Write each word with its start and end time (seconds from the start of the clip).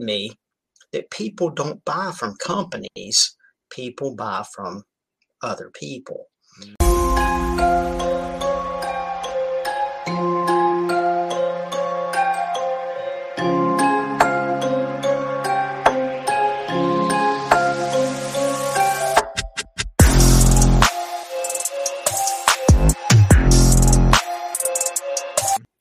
me 0.00 0.32
that 0.92 1.10
people 1.10 1.50
don't 1.50 1.84
buy 1.84 2.12
from 2.16 2.36
companies, 2.36 3.36
people 3.70 4.14
buy 4.14 4.44
from 4.54 4.84
other 5.42 5.70
people. 5.70 6.26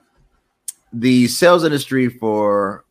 the 0.92 1.28
sales 1.28 1.64
industry 1.64 2.08
for 2.08 2.84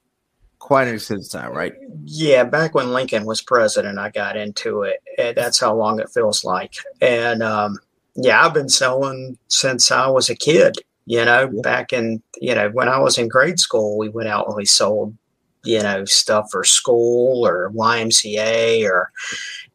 quite 0.58 0.88
an 0.88 0.96
extensive 0.96 1.32
time, 1.32 1.52
right? 1.52 1.74
Yeah, 2.04 2.44
back 2.44 2.76
when 2.76 2.94
Lincoln 2.94 3.26
was 3.26 3.42
president, 3.42 3.98
I 3.98 4.10
got 4.10 4.38
into 4.38 4.84
it. 4.84 5.02
And 5.18 5.36
that's 5.36 5.60
how 5.60 5.76
long 5.76 6.00
it 6.00 6.10
feels 6.10 6.44
like. 6.44 6.74
And 7.02 7.44
um, 7.44 7.78
yeah, 8.22 8.46
I've 8.46 8.54
been 8.54 8.70
selling 8.70 9.38
since 9.48 9.92
I 9.92 10.08
was 10.08 10.30
a 10.30 10.36
kid. 10.36 10.76
You 11.06 11.26
know, 11.26 11.50
yeah. 11.52 11.62
back 11.62 11.92
in 11.92 12.22
you 12.40 12.54
know 12.54 12.70
when 12.70 12.88
I 12.88 13.00
was 13.00 13.18
in 13.18 13.28
grade 13.28 13.60
school, 13.60 13.98
we 13.98 14.10
went 14.10 14.30
out 14.30 14.48
and 14.48 14.56
we 14.56 14.66
sold 14.66 15.16
you 15.64 15.82
know 15.82 16.06
stuff 16.06 16.48
for 16.52 16.64
school 16.64 17.46
or 17.46 17.72
YMCA 17.72 18.88
or 18.90 19.12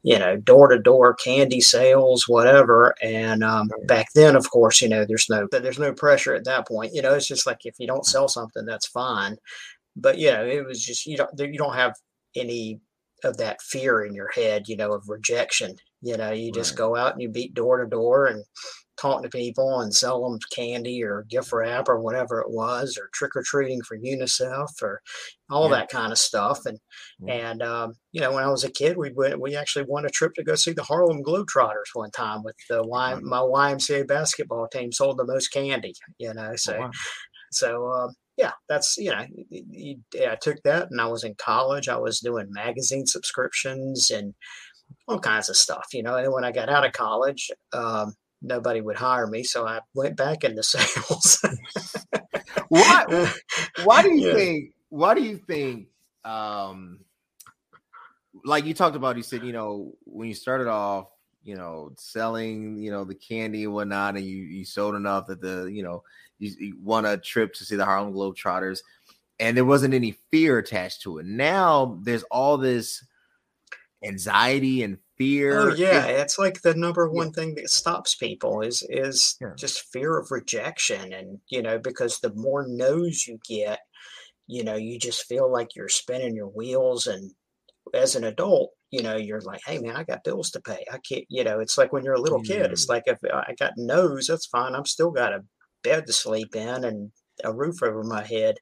you 0.05 0.19
know, 0.19 0.37
door 0.37 0.69
to 0.69 0.79
door 0.79 1.15
candy 1.15 1.63
sales, 1.63 2.29
whatever. 2.29 2.95
And 3.03 3.43
um, 3.43 3.71
back 3.87 4.09
then, 4.15 4.37
of 4.37 4.51
course, 4.51 4.83
you 4.83 4.89
know, 4.89 5.07
there's 5.07 5.31
no 5.31 5.49
there's 5.51 5.79
no 5.79 5.95
pressure 5.95 6.35
at 6.35 6.45
that 6.45 6.69
point. 6.69 6.95
You 6.95 7.01
know, 7.01 7.15
it's 7.15 7.27
just 7.27 7.47
like 7.47 7.65
if 7.65 7.77
you 7.79 7.87
don't 7.87 8.05
sell 8.05 8.29
something, 8.29 8.67
that's 8.67 8.87
fine. 8.87 9.39
But 9.97 10.19
you 10.19 10.31
know, 10.31 10.45
it 10.45 10.65
was 10.65 10.85
just 10.85 11.07
you 11.07 11.17
don't 11.17 11.31
you 11.39 11.57
don't 11.57 11.75
have 11.75 11.95
any 12.37 12.81
of 13.25 13.39
that 13.39 13.63
fear 13.63 14.05
in 14.05 14.15
your 14.15 14.29
head, 14.29 14.69
you 14.69 14.77
know, 14.77 14.93
of 14.93 15.09
rejection. 15.09 15.77
You 16.05 16.19
know, 16.19 16.33
you 16.33 16.53
just 16.53 16.73
right. 16.73 16.79
go 16.79 16.97
out 16.97 17.13
and 17.13 17.23
you 17.23 17.31
beat 17.31 17.55
door 17.55 17.83
to 17.83 17.89
door 17.89 18.27
and 18.27 18.45
talk 18.97 19.23
to 19.23 19.29
people 19.29 19.81
and 19.81 19.95
sell 19.95 20.23
them 20.23 20.39
candy 20.55 21.03
or 21.03 21.27
gift 21.29 21.53
wrap 21.53 21.89
or 21.89 22.01
whatever 22.01 22.41
it 22.41 22.51
was, 22.51 22.99
or 23.01 23.09
trick 23.13 23.35
or 23.35 23.43
treating 23.43 23.83
for 23.83 23.99
UNICEF 23.99 24.83
or 24.83 25.01
all 25.51 25.71
yeah. 25.71 25.77
that 25.77 25.89
kind 25.89 26.13
of 26.13 26.19
stuff. 26.19 26.67
And 26.67 26.79
yeah. 27.21 27.51
and 27.51 27.63
um, 27.63 27.95
you 28.13 28.21
know, 28.21 28.33
when 28.33 28.45
I 28.45 28.51
was 28.51 28.65
a 28.65 28.71
kid, 28.71 28.97
we 28.97 29.13
went 29.13 29.41
we 29.41 29.57
actually 29.57 29.87
won 29.89 30.05
a 30.05 30.11
trip 30.11 30.35
to 30.35 30.45
go 30.45 30.55
see 30.55 30.73
the 30.73 30.83
Harlem 30.83 31.23
Globetrotters 31.23 31.95
one 31.95 32.11
time 32.11 32.43
with 32.43 32.57
the 32.69 32.83
y, 32.83 33.19
my 33.23 33.39
YMCA 33.39 34.07
basketball 34.07 34.69
team 34.69 34.93
sold 34.93 35.19
the 35.19 35.25
most 35.25 35.49
candy. 35.49 35.95
You 36.19 36.35
know, 36.35 36.53
so 36.57 36.77
oh, 36.77 36.81
wow. 36.81 36.91
so. 37.51 37.93
Um, 37.93 38.15
yeah, 38.37 38.51
that's 38.69 38.97
you 38.97 39.13
know, 39.13 39.25
yeah, 39.49 40.33
I 40.33 40.35
took 40.35 40.61
that, 40.65 40.91
and 40.91 41.01
I 41.01 41.07
was 41.07 41.23
in 41.23 41.37
college. 41.37 41.89
I 41.89 41.97
was 41.97 42.19
doing 42.19 42.49
magazine 42.51 43.07
subscriptions 43.07 44.11
and 44.11 44.35
all 45.07 45.19
kinds 45.19 45.49
of 45.49 45.57
stuff, 45.57 45.89
you 45.93 46.03
know. 46.03 46.17
And 46.17 46.33
when 46.33 46.45
I 46.45 46.53
got 46.53 46.69
out 46.69 46.87
of 46.87 46.93
college, 46.93 47.51
um, 47.73 48.15
nobody 48.43 48.81
would 48.81 48.97
hire 48.97 49.27
me, 49.27 49.43
so 49.43 49.67
I 49.67 49.81
went 49.95 50.17
back 50.17 50.45
into 50.45 50.63
sales. 50.63 51.45
why? 52.69 53.33
Why 53.85 54.03
do 54.03 54.13
you 54.13 54.29
yeah. 54.29 54.35
think? 54.35 54.75
Why 54.89 55.15
do 55.15 55.23
you 55.23 55.37
think? 55.37 55.89
Um, 56.25 57.01
like 58.45 58.65
you 58.65 58.75
talked 58.75 58.97
about, 58.97 59.17
you 59.17 59.23
said 59.23 59.45
you 59.45 59.53
know 59.53 59.93
when 60.05 60.29
you 60.29 60.35
started 60.35 60.69
off, 60.69 61.09
you 61.43 61.57
know, 61.57 61.93
selling, 61.97 62.79
you 62.79 62.91
know, 62.91 63.05
the 63.05 63.15
candy 63.15 63.65
and 63.65 63.75
whatnot, 63.75 64.17
and 64.17 64.25
you 64.25 64.37
you 64.37 64.65
sold 64.65 64.95
enough 64.95 65.27
that 65.27 65.41
the 65.41 65.65
you 65.65 65.83
know 65.83 66.03
you, 66.39 66.53
you 66.59 66.77
won 66.83 67.05
a 67.05 67.17
trip 67.17 67.53
to 67.55 67.65
see 67.65 67.77
the 67.77 67.85
Harlem 67.85 68.15
Globetrotters, 68.15 68.81
and 69.39 69.57
there 69.57 69.65
wasn't 69.65 69.95
any 69.95 70.13
fear 70.31 70.59
attached 70.59 71.03
to 71.03 71.19
it. 71.19 71.27
Now 71.27 71.99
there's 72.03 72.25
all 72.25 72.57
this 72.57 73.05
anxiety 74.07 74.83
and 74.83 74.99
fear. 75.17 75.59
Oh 75.61 75.75
yeah, 75.75 76.07
it's 76.07 76.39
like 76.39 76.63
the 76.63 76.75
number 76.75 77.09
one 77.09 77.29
yeah. 77.29 77.33
thing 77.33 77.55
that 77.57 77.71
stops 77.71 78.15
people 78.15 78.61
is 78.61 78.85
is 78.89 79.37
yeah. 79.41 79.53
just 79.57 79.93
fear 79.93 80.19
of 80.19 80.31
rejection, 80.31 81.13
and 81.13 81.39
you 81.49 81.63
know 81.63 81.79
because 81.79 82.19
the 82.19 82.33
more 82.35 82.67
no's 82.69 83.27
you 83.27 83.39
get, 83.49 83.81
you 84.47 84.65
know 84.65 84.77
you 84.77 84.99
just 84.99 85.27
feel 85.27 85.51
like 85.51 85.75
you're 85.75 85.89
spinning 85.89 86.37
your 86.37 86.49
wheels, 86.49 87.07
and 87.07 87.33
as 87.93 88.17
an 88.17 88.25
adult, 88.25 88.73
you 88.91 89.03
know 89.03 89.17
you're 89.17 89.41
like, 89.41 89.61
hey 89.67 89.79
man, 89.79 89.97
I 89.97 90.05
got 90.05 90.25
bills 90.25 90.51
to 90.53 90.61
pay. 90.61 90.85
I 90.93 90.99
can't, 90.99 91.25
you 91.29 91.45
know, 91.45 91.61
it's 91.61 91.79
like 91.79 91.93
when 91.93 92.05
you're 92.05 92.15
a 92.15 92.21
little 92.21 92.43
kid. 92.43 92.71
It's 92.73 92.87
mm. 92.87 92.91
like 92.91 93.05
if 93.07 93.19
I 93.33 93.55
got 93.59 93.73
no's, 93.77 94.27
that's 94.27 94.47
fine. 94.47 94.75
I'm 94.75 94.87
still 94.87 95.11
got 95.11 95.33
a 95.33 95.45
bed 95.83 96.07
to 96.07 96.13
sleep 96.13 96.57
in 96.57 96.85
and 96.85 97.11
a 97.43 97.53
roof 97.53 97.83
over 97.83 98.03
my 98.03 98.25
head. 98.25 98.57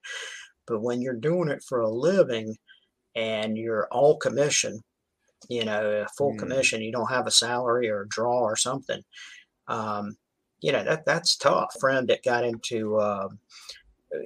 But 0.66 0.80
when 0.82 1.03
you're 1.03 1.14
doing 1.14 1.48
it 1.48 1.62
for 1.69 1.80
a 1.80 1.91
living 1.91 2.56
and 3.14 3.56
you're 3.56 3.88
all 3.91 4.16
commission 4.16 4.80
you 5.48 5.64
know, 5.64 6.06
full 6.16 6.34
mm. 6.34 6.38
commission, 6.38 6.82
you 6.82 6.92
don't 6.92 7.10
have 7.10 7.26
a 7.26 7.30
salary 7.30 7.88
or 7.88 8.03
a 8.03 8.08
draw 8.08 8.41
or 8.41 8.56
something. 8.56 9.03
Um, 9.69 10.16
you 10.60 10.72
know, 10.72 10.84
that 10.84 11.04
that's 11.04 11.36
tough. 11.36 11.75
Friend 11.80 12.08
that 12.08 12.25
got 12.25 12.44
into 12.44 12.97
uh, 12.97 13.28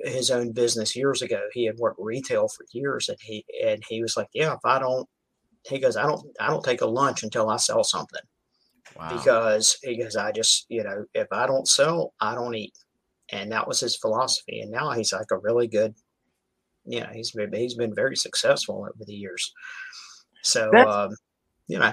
his 0.04 0.30
own 0.30 0.52
business 0.52 0.94
years 0.96 1.22
ago, 1.22 1.40
he 1.52 1.64
had 1.64 1.78
worked 1.78 2.00
retail 2.00 2.48
for 2.48 2.66
years 2.72 3.08
and 3.08 3.18
he 3.20 3.44
and 3.64 3.82
he 3.88 4.02
was 4.02 4.16
like, 4.16 4.28
Yeah, 4.34 4.54
if 4.54 4.64
I 4.64 4.78
don't 4.78 5.08
he 5.64 5.78
goes, 5.78 5.96
I 5.96 6.02
don't 6.02 6.22
I 6.40 6.48
don't 6.48 6.64
take 6.64 6.80
a 6.80 6.86
lunch 6.86 7.22
until 7.22 7.48
I 7.48 7.56
sell 7.56 7.84
something. 7.84 8.22
Wow. 8.96 9.16
Because 9.16 9.78
he 9.82 9.96
goes, 9.96 10.16
I 10.16 10.32
just, 10.32 10.66
you 10.68 10.82
know, 10.82 11.04
if 11.14 11.26
I 11.32 11.46
don't 11.46 11.68
sell, 11.68 12.14
I 12.20 12.34
don't 12.34 12.54
eat. 12.54 12.76
And 13.30 13.50
that 13.52 13.66
was 13.66 13.80
his 13.80 13.96
philosophy. 13.96 14.60
And 14.60 14.70
now 14.70 14.92
he's 14.92 15.12
like 15.12 15.30
a 15.32 15.38
really 15.38 15.66
good, 15.66 15.94
you 16.84 17.00
know, 17.00 17.08
he's 17.12 17.32
been 17.32 17.52
he's 17.52 17.74
been 17.74 17.94
very 17.94 18.16
successful 18.16 18.86
over 18.88 19.04
the 19.04 19.14
years. 19.14 19.52
So, 20.46 20.72
um, 20.72 21.10
you 21.66 21.78
know, 21.78 21.92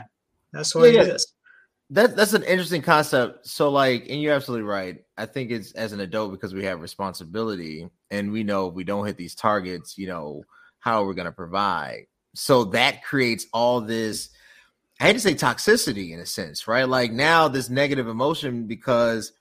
that's 0.52 0.76
what 0.76 0.94
yeah, 0.94 1.02
it 1.02 1.08
yeah. 1.08 1.14
is. 1.14 1.34
That, 1.90 2.16
that's 2.16 2.34
an 2.34 2.44
interesting 2.44 2.84
concept. 2.84 3.48
So, 3.48 3.70
like, 3.70 4.08
and 4.10 4.22
you're 4.22 4.34
absolutely 4.34 4.66
right. 4.66 5.04
I 5.18 5.26
think 5.26 5.50
it's 5.50 5.72
as 5.74 5.92
an 5.92 6.00
adult 6.00 6.32
because 6.32 6.54
we 6.54 6.64
have 6.66 6.80
responsibility 6.80 7.90
and 8.12 8.32
we 8.32 8.44
know 8.44 8.68
if 8.68 8.76
we 8.76 8.84
don't 8.84 9.08
hit 9.08 9.18
these 9.18 9.34
targets, 9.34 9.98
you 9.98 10.08
know, 10.08 10.44
how 10.80 11.02
we're 11.02 11.10
we 11.10 11.16
going 11.16 11.26
to 11.26 11.32
provide? 11.32 12.06
So 12.36 12.66
that 12.66 13.04
creates 13.04 13.48
all 13.54 13.82
this, 13.82 14.30
I 15.00 15.06
hate 15.06 15.14
to 15.14 15.20
say 15.20 15.34
toxicity 15.34 16.12
in 16.12 16.20
a 16.20 16.26
sense, 16.26 16.68
right? 16.68 16.88
Like 16.88 17.12
now 17.12 17.48
this 17.48 17.70
negative 17.70 18.08
emotion 18.08 18.68
because 18.68 19.34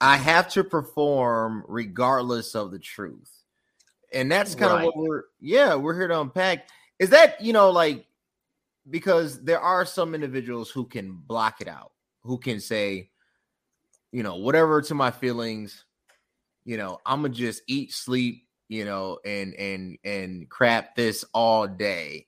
I 0.00 0.16
have 0.16 0.48
to 0.50 0.64
perform 0.64 1.64
regardless 1.66 2.54
of 2.54 2.70
the 2.70 2.78
truth. 2.78 3.30
And 4.12 4.30
that's 4.30 4.54
kind 4.54 4.72
right. 4.72 4.80
of 4.80 4.86
what 4.86 4.96
we're, 4.96 5.22
yeah, 5.40 5.74
we're 5.74 5.94
here 5.94 6.08
to 6.08 6.20
unpack. 6.20 6.68
Is 6.98 7.10
that, 7.10 7.40
you 7.40 7.52
know, 7.54 7.70
like 7.70 8.04
because 8.88 9.42
there 9.42 9.60
are 9.60 9.84
some 9.84 10.14
individuals 10.14 10.70
who 10.70 10.86
can 10.86 11.12
block 11.12 11.60
it 11.60 11.68
out, 11.68 11.92
who 12.22 12.38
can 12.38 12.60
say, 12.60 13.10
you 14.12 14.22
know, 14.22 14.36
whatever 14.36 14.80
to 14.82 14.94
my 14.94 15.10
feelings, 15.10 15.84
you 16.64 16.76
know, 16.76 16.98
I'm 17.04 17.22
gonna 17.22 17.34
just 17.34 17.62
eat, 17.66 17.92
sleep, 17.92 18.46
you 18.68 18.84
know, 18.84 19.18
and 19.24 19.54
and 19.54 19.98
and 20.04 20.48
crap 20.48 20.94
this 20.94 21.24
all 21.34 21.66
day. 21.66 22.26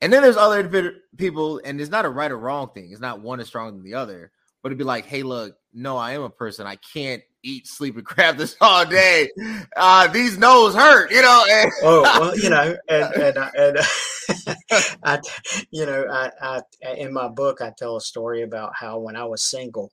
And 0.00 0.12
then 0.12 0.22
there's 0.22 0.36
other 0.36 0.94
people, 1.16 1.60
and 1.64 1.80
it's 1.80 1.90
not 1.90 2.06
a 2.06 2.08
right 2.08 2.30
or 2.30 2.38
wrong 2.38 2.70
thing. 2.72 2.90
It's 2.90 3.00
not 3.00 3.20
one 3.20 3.40
is 3.40 3.48
stronger 3.48 3.72
than 3.72 3.84
the 3.84 3.94
other, 3.94 4.32
but 4.62 4.68
it'd 4.68 4.78
be 4.78 4.84
like, 4.84 5.04
hey, 5.04 5.22
look, 5.22 5.56
no, 5.74 5.96
I 5.96 6.12
am 6.12 6.22
a 6.22 6.30
person. 6.30 6.66
I 6.66 6.76
can't 6.76 7.22
eat, 7.42 7.66
sleep, 7.66 7.96
and 7.96 8.04
crap 8.04 8.36
this 8.36 8.56
all 8.60 8.84
day. 8.86 9.30
Uh, 9.76 10.06
these 10.08 10.38
no's 10.38 10.74
hurt, 10.74 11.10
you 11.10 11.22
know. 11.22 11.44
And- 11.50 11.72
oh 11.82 12.02
well, 12.02 12.38
you 12.38 12.50
know, 12.50 12.76
and 12.88 13.14
and 13.14 13.38
and 13.56 13.78
I, 15.02 15.20
you 15.70 15.86
know, 15.86 16.06
I, 16.10 16.30
I 16.40 16.92
in 16.94 17.12
my 17.12 17.28
book 17.28 17.60
I 17.60 17.72
tell 17.76 17.96
a 17.96 18.00
story 18.00 18.42
about 18.42 18.72
how 18.78 18.98
when 18.98 19.16
I 19.16 19.24
was 19.24 19.42
single, 19.42 19.92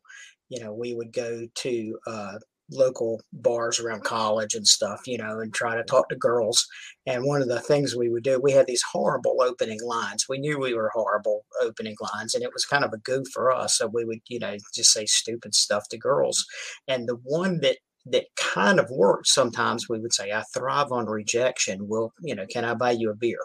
you 0.49 0.59
know, 0.59 0.73
we 0.73 0.93
would 0.93 1.11
go 1.11 1.47
to 1.53 1.99
uh, 2.05 2.39
local 2.71 3.21
bars 3.31 3.79
around 3.79 4.03
college 4.03 4.53
and 4.53 4.67
stuff, 4.67 5.01
you 5.07 5.17
know, 5.17 5.39
and 5.39 5.53
try 5.53 5.75
to 5.75 5.83
talk 5.83 6.09
to 6.09 6.15
girls. 6.15 6.67
And 7.05 7.25
one 7.25 7.41
of 7.41 7.47
the 7.47 7.61
things 7.61 7.95
we 7.95 8.09
would 8.09 8.23
do, 8.23 8.39
we 8.39 8.51
had 8.51 8.67
these 8.67 8.83
horrible 8.83 9.41
opening 9.41 9.79
lines. 9.83 10.25
We 10.27 10.39
knew 10.39 10.59
we 10.59 10.73
were 10.73 10.91
horrible 10.93 11.45
opening 11.61 11.95
lines, 12.13 12.35
and 12.35 12.43
it 12.43 12.53
was 12.53 12.65
kind 12.65 12.83
of 12.83 12.93
a 12.93 12.97
goof 12.97 13.27
for 13.33 13.51
us. 13.51 13.77
So 13.77 13.87
we 13.87 14.05
would, 14.05 14.19
you 14.27 14.39
know, 14.39 14.57
just 14.75 14.91
say 14.91 15.05
stupid 15.05 15.55
stuff 15.55 15.87
to 15.89 15.97
girls. 15.97 16.45
And 16.87 17.07
the 17.07 17.17
one 17.23 17.59
that 17.61 17.77
that 18.11 18.25
kind 18.37 18.79
of 18.79 18.89
worked 18.89 19.27
sometimes 19.27 19.89
we 19.89 19.99
would 19.99 20.13
say, 20.13 20.31
I 20.31 20.43
thrive 20.53 20.91
on 20.91 21.07
rejection. 21.07 21.87
Well, 21.87 22.13
you 22.21 22.35
know, 22.35 22.45
can 22.49 22.63
I 22.63 22.73
buy 22.73 22.91
you 22.91 23.11
a 23.11 23.15
beer? 23.15 23.39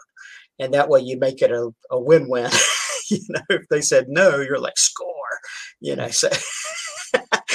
And 0.58 0.72
that 0.74 0.88
way 0.88 1.00
you 1.00 1.18
make 1.18 1.42
it 1.42 1.50
a, 1.50 1.70
a 1.90 2.00
win-win. 2.00 2.50
you 3.10 3.20
know, 3.28 3.40
if 3.50 3.68
they 3.70 3.80
said 3.80 4.06
no, 4.08 4.40
you're 4.40 4.60
like 4.60 4.78
score, 4.78 5.08
you 5.80 5.96
know, 5.96 6.08
so 6.08 6.28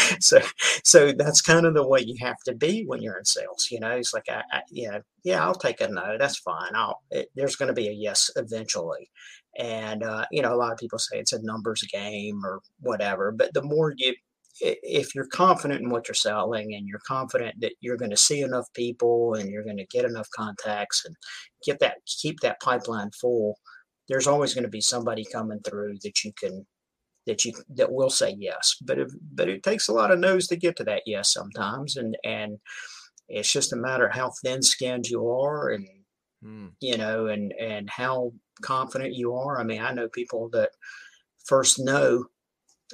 so 0.20 0.40
so 0.84 1.12
that's 1.12 1.42
kind 1.42 1.66
of 1.66 1.74
the 1.74 1.88
way 1.88 2.00
you 2.06 2.16
have 2.20 2.40
to 2.46 2.56
be 2.56 2.84
when 2.86 3.02
you're 3.02 3.18
in 3.18 3.26
sales 3.26 3.68
you 3.72 3.80
know? 3.80 3.92
It's 3.92 4.14
like 4.14 4.30
I, 4.30 4.44
I 4.52 4.62
you 4.70 4.90
know 4.90 5.02
yeah 5.24 5.44
i'll 5.44 5.56
take 5.56 5.82
a 5.82 5.88
no 5.88 6.18
that's 6.18 6.40
fine. 6.40 6.72
I'll 6.76 7.02
it, 7.12 7.30
there's 7.36 7.56
going 7.56 7.68
to 7.68 7.74
be 7.74 7.88
a 7.88 7.94
yes 7.94 8.30
eventually. 8.36 9.10
And 9.60 10.04
uh, 10.04 10.26
you 10.32 10.42
know 10.42 10.54
a 10.54 10.58
lot 10.58 10.72
of 10.72 10.78
people 10.78 11.00
say 11.00 11.20
it's 11.20 11.34
a 11.34 11.44
numbers 11.44 11.84
game 11.92 12.42
or 12.46 12.62
whatever 12.80 13.32
but 13.32 13.54
the 13.54 13.64
more 13.64 13.94
you 13.98 14.14
if 14.60 15.14
you're 15.14 15.28
confident 15.28 15.82
in 15.82 15.90
what 15.90 16.08
you're 16.08 16.16
selling 16.16 16.74
and 16.74 16.88
you're 16.88 17.02
confident 17.08 17.56
that 17.62 17.74
you're 17.80 17.98
going 17.98 18.12
to 18.12 18.18
see 18.18 18.42
enough 18.42 18.66
people 18.74 19.36
and 19.36 19.52
you're 19.52 19.64
going 19.64 19.78
to 19.78 19.86
get 19.86 20.06
enough 20.06 20.28
contacts 20.36 21.06
and 21.06 21.16
get 21.64 21.80
that 21.80 21.98
keep 22.06 22.40
that 22.40 22.60
pipeline 22.60 23.12
full 23.12 23.58
there's 24.10 24.28
always 24.28 24.54
going 24.54 24.64
to 24.64 24.70
be 24.70 24.82
somebody 24.82 25.26
coming 25.32 25.60
through 25.60 25.96
that 26.04 26.24
you 26.24 26.32
can 26.40 26.66
that 27.28 27.46
you 27.46 27.54
that 27.76 27.92
will 27.92 28.10
say 28.10 28.36
yes. 28.40 28.76
But 28.82 28.98
if, 28.98 29.12
but 29.34 29.48
it 29.50 29.62
takes 29.62 29.88
a 29.88 29.94
lot 29.94 30.12
of 30.12 30.20
no's 30.20 30.48
to 30.48 30.56
get 30.56 30.76
to 30.78 30.84
that 30.86 31.04
yes 31.06 31.32
sometimes, 31.32 31.98
and 31.98 32.18
and 32.24 32.58
it's 33.30 33.52
just 33.52 33.74
a 33.74 33.78
matter 33.78 34.08
of 34.08 34.16
how 34.16 34.32
thin-skinned 34.44 35.08
you 35.08 35.30
are, 35.30 35.70
and 35.70 35.88
mm. 36.44 36.72
you 36.80 36.98
know, 36.98 37.28
and 37.28 37.54
and 37.60 37.90
how 37.90 38.34
confident 38.62 39.14
you 39.14 39.36
are. 39.36 39.60
I 39.60 39.64
mean, 39.64 39.82
I 39.82 39.94
know 39.94 40.08
people 40.08 40.50
that 40.54 40.72
first 41.46 41.80
know, 41.80 42.26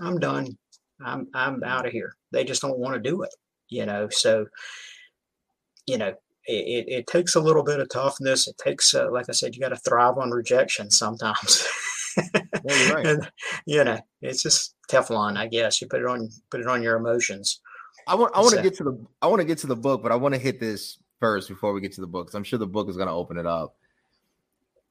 I'm 0.01 0.19
done, 0.19 0.57
I'm 1.03 1.27
I'm 1.33 1.63
out 1.63 1.85
of 1.85 1.93
here. 1.93 2.15
They 2.31 2.43
just 2.43 2.61
don't 2.61 2.79
want 2.79 2.95
to 2.95 3.09
do 3.09 3.21
it, 3.21 3.33
you 3.69 3.85
know. 3.85 4.09
So, 4.09 4.47
you 5.85 5.97
know, 5.97 6.15
it, 6.45 6.85
it, 6.87 7.07
takes 7.07 7.35
a 7.35 7.39
little 7.39 7.63
bit 7.63 7.79
of 7.79 7.89
toughness. 7.89 8.47
It 8.47 8.57
takes, 8.57 8.93
uh, 8.93 9.09
like 9.11 9.27
I 9.29 9.31
said, 9.31 9.55
you 9.55 9.61
got 9.61 9.69
to 9.69 9.77
thrive 9.77 10.17
on 10.17 10.31
rejection 10.31 10.91
sometimes. 10.91 11.65
right. 12.93 13.05
and, 13.05 13.29
you 13.65 13.83
know, 13.83 13.99
it's 14.21 14.43
just 14.43 14.75
Teflon, 14.89 15.37
I 15.37 15.47
guess. 15.47 15.81
You 15.81 15.87
put 15.87 16.01
it 16.01 16.05
on, 16.05 16.29
put 16.49 16.59
it 16.59 16.67
on 16.67 16.83
your 16.83 16.97
emotions. 16.97 17.61
I 18.07 18.15
want, 18.15 18.35
I 18.35 18.41
want 18.41 18.55
to 18.55 18.61
get 18.61 18.75
to 18.77 18.83
the, 18.83 19.05
I 19.21 19.27
want 19.27 19.41
to 19.41 19.45
get 19.45 19.57
to 19.59 19.67
the 19.67 19.75
book, 19.75 20.03
but 20.03 20.11
I 20.11 20.15
want 20.15 20.33
to 20.33 20.39
hit 20.39 20.59
this 20.59 20.97
first 21.19 21.47
before 21.47 21.73
we 21.73 21.81
get 21.81 21.93
to 21.93 22.01
the 22.01 22.07
book. 22.07 22.33
I'm 22.33 22.43
sure 22.43 22.59
the 22.59 22.67
book 22.67 22.89
is 22.89 22.97
going 22.97 23.07
to 23.07 23.13
open 23.13 23.37
it 23.37 23.45
up. 23.45 23.75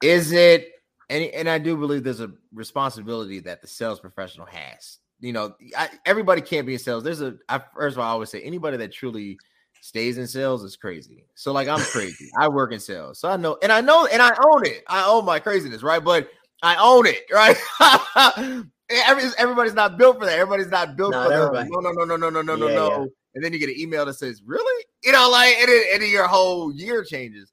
Is 0.03 0.33
it, 0.33 0.71
and, 1.11 1.25
and 1.25 1.49
I 1.49 1.59
do 1.59 1.77
believe 1.77 2.05
there's 2.05 2.21
a 2.21 2.33
responsibility 2.53 3.41
that 3.41 3.61
the 3.61 3.69
sales 3.69 4.01
professional 4.01 4.47
has. 4.47 4.99
You 5.21 5.33
know, 5.33 5.55
I, 5.77 5.91
everybody 6.07 6.41
can't 6.41 6.67
be 6.67 6.73
in 6.73 6.79
sales. 6.79 7.05
There's 7.05 7.21
a, 7.21 7.35
I, 7.49 7.61
first 7.77 7.97
of 7.97 8.01
all, 8.01 8.09
I 8.09 8.13
always 8.13 8.31
say 8.31 8.43
anybody 8.43 8.77
that 8.79 8.93
truly 8.93 9.39
stays 9.83 10.17
in 10.17 10.29
sales 10.29 10.63
is 10.63 10.77
crazy. 10.77 11.25
So 11.35 11.53
like 11.53 11.69
I'm 11.69 11.81
crazy. 11.81 12.31
I 12.41 12.49
work 12.49 12.73
in 12.73 12.81
sales. 12.81 13.19
So 13.19 13.29
I 13.29 13.37
know 13.37 13.59
and 13.63 13.71
I 13.71 13.81
know 13.81 14.07
and 14.07 14.23
I 14.23 14.31
own 14.47 14.65
it. 14.65 14.85
I 14.89 15.05
own 15.05 15.25
my 15.25 15.39
craziness, 15.39 15.83
right? 15.83 16.03
But 16.03 16.31
I 16.63 16.77
own 16.77 17.07
it, 17.07 17.25
right? 17.33 17.57
Every, 18.91 19.25
everybody's 19.39 19.73
not 19.73 19.97
built 19.97 20.19
for 20.19 20.27
that. 20.27 20.39
Everybody's 20.39 20.71
not 20.71 20.97
built 20.97 21.13
not 21.13 21.25
for 21.25 21.51
that. 21.55 21.67
No, 21.71 21.81
no, 21.81 21.93
no, 21.93 22.05
no, 22.05 22.17
no, 22.17 22.29
no, 22.29 22.43
no, 22.43 22.69
yeah, 22.69 22.75
no, 22.75 22.89
no. 22.89 23.01
Yeah. 23.05 23.07
And 23.35 23.43
then 23.43 23.53
you 23.55 23.59
get 23.59 23.71
an 23.71 23.81
email 23.81 24.05
that 24.05 24.15
says, 24.15 24.43
"Really?" 24.45 24.85
You 25.03 25.13
know, 25.13 25.31
like 25.31 25.55
and, 25.57 25.71
it, 25.71 25.95
and 25.95 26.11
your 26.11 26.29
whole 26.29 26.75
year 26.75 27.03
changes. 27.03 27.51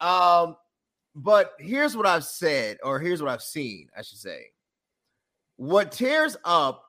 Um, 0.00 0.56
but 1.16 1.54
here's 1.58 1.96
what 1.96 2.06
I've 2.06 2.24
said, 2.24 2.78
or 2.84 3.00
here's 3.00 3.20
what 3.20 3.30
I've 3.30 3.42
seen, 3.42 3.88
I 3.96 4.02
should 4.02 4.18
say. 4.18 4.52
What 5.56 5.90
tears 5.90 6.36
up 6.44 6.84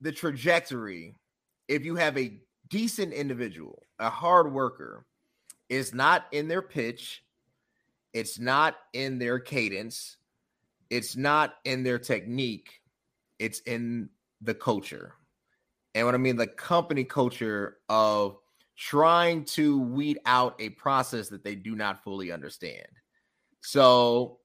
the 0.00 0.12
trajectory 0.12 1.14
if 1.68 1.84
you 1.84 1.96
have 1.96 2.16
a 2.18 2.38
decent 2.68 3.12
individual, 3.12 3.82
a 3.98 4.10
hard 4.10 4.52
worker, 4.52 5.06
is 5.68 5.94
not 5.94 6.26
in 6.32 6.46
their 6.46 6.62
pitch, 6.62 7.23
it's 8.14 8.38
not 8.38 8.76
in 8.92 9.18
their 9.18 9.38
cadence, 9.38 10.16
it's 10.88 11.16
not 11.16 11.56
in 11.64 11.82
their 11.82 11.98
technique, 11.98 12.80
it's 13.38 13.58
in 13.60 14.08
the 14.40 14.54
culture. 14.54 15.14
And 15.94 16.06
what 16.06 16.14
I 16.14 16.18
mean, 16.18 16.36
the 16.36 16.46
company 16.46 17.04
culture 17.04 17.78
of 17.88 18.38
trying 18.76 19.44
to 19.44 19.80
weed 19.80 20.18
out 20.26 20.56
a 20.60 20.70
process 20.70 21.28
that 21.28 21.44
they 21.44 21.54
do 21.54 21.74
not 21.76 22.02
fully 22.02 22.32
understand. 22.32 22.86
So 23.60 24.38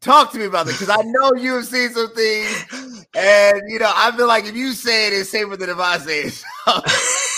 talk 0.00 0.32
to 0.32 0.38
me 0.38 0.44
about 0.46 0.66
that 0.66 0.78
because 0.78 0.90
I 0.90 1.02
know 1.02 1.32
you've 1.34 1.64
seen 1.66 1.90
some 1.90 2.14
things, 2.14 3.06
and 3.14 3.62
you 3.68 3.78
know 3.78 3.92
I 3.94 4.12
feel 4.16 4.28
like 4.28 4.46
if 4.46 4.54
you 4.54 4.72
say 4.72 5.08
it, 5.08 5.12
it's 5.12 5.30
safer 5.30 5.56
than 5.56 5.70
if 5.70 5.78
I 5.78 5.98
say 5.98 6.22
it. 6.22 6.44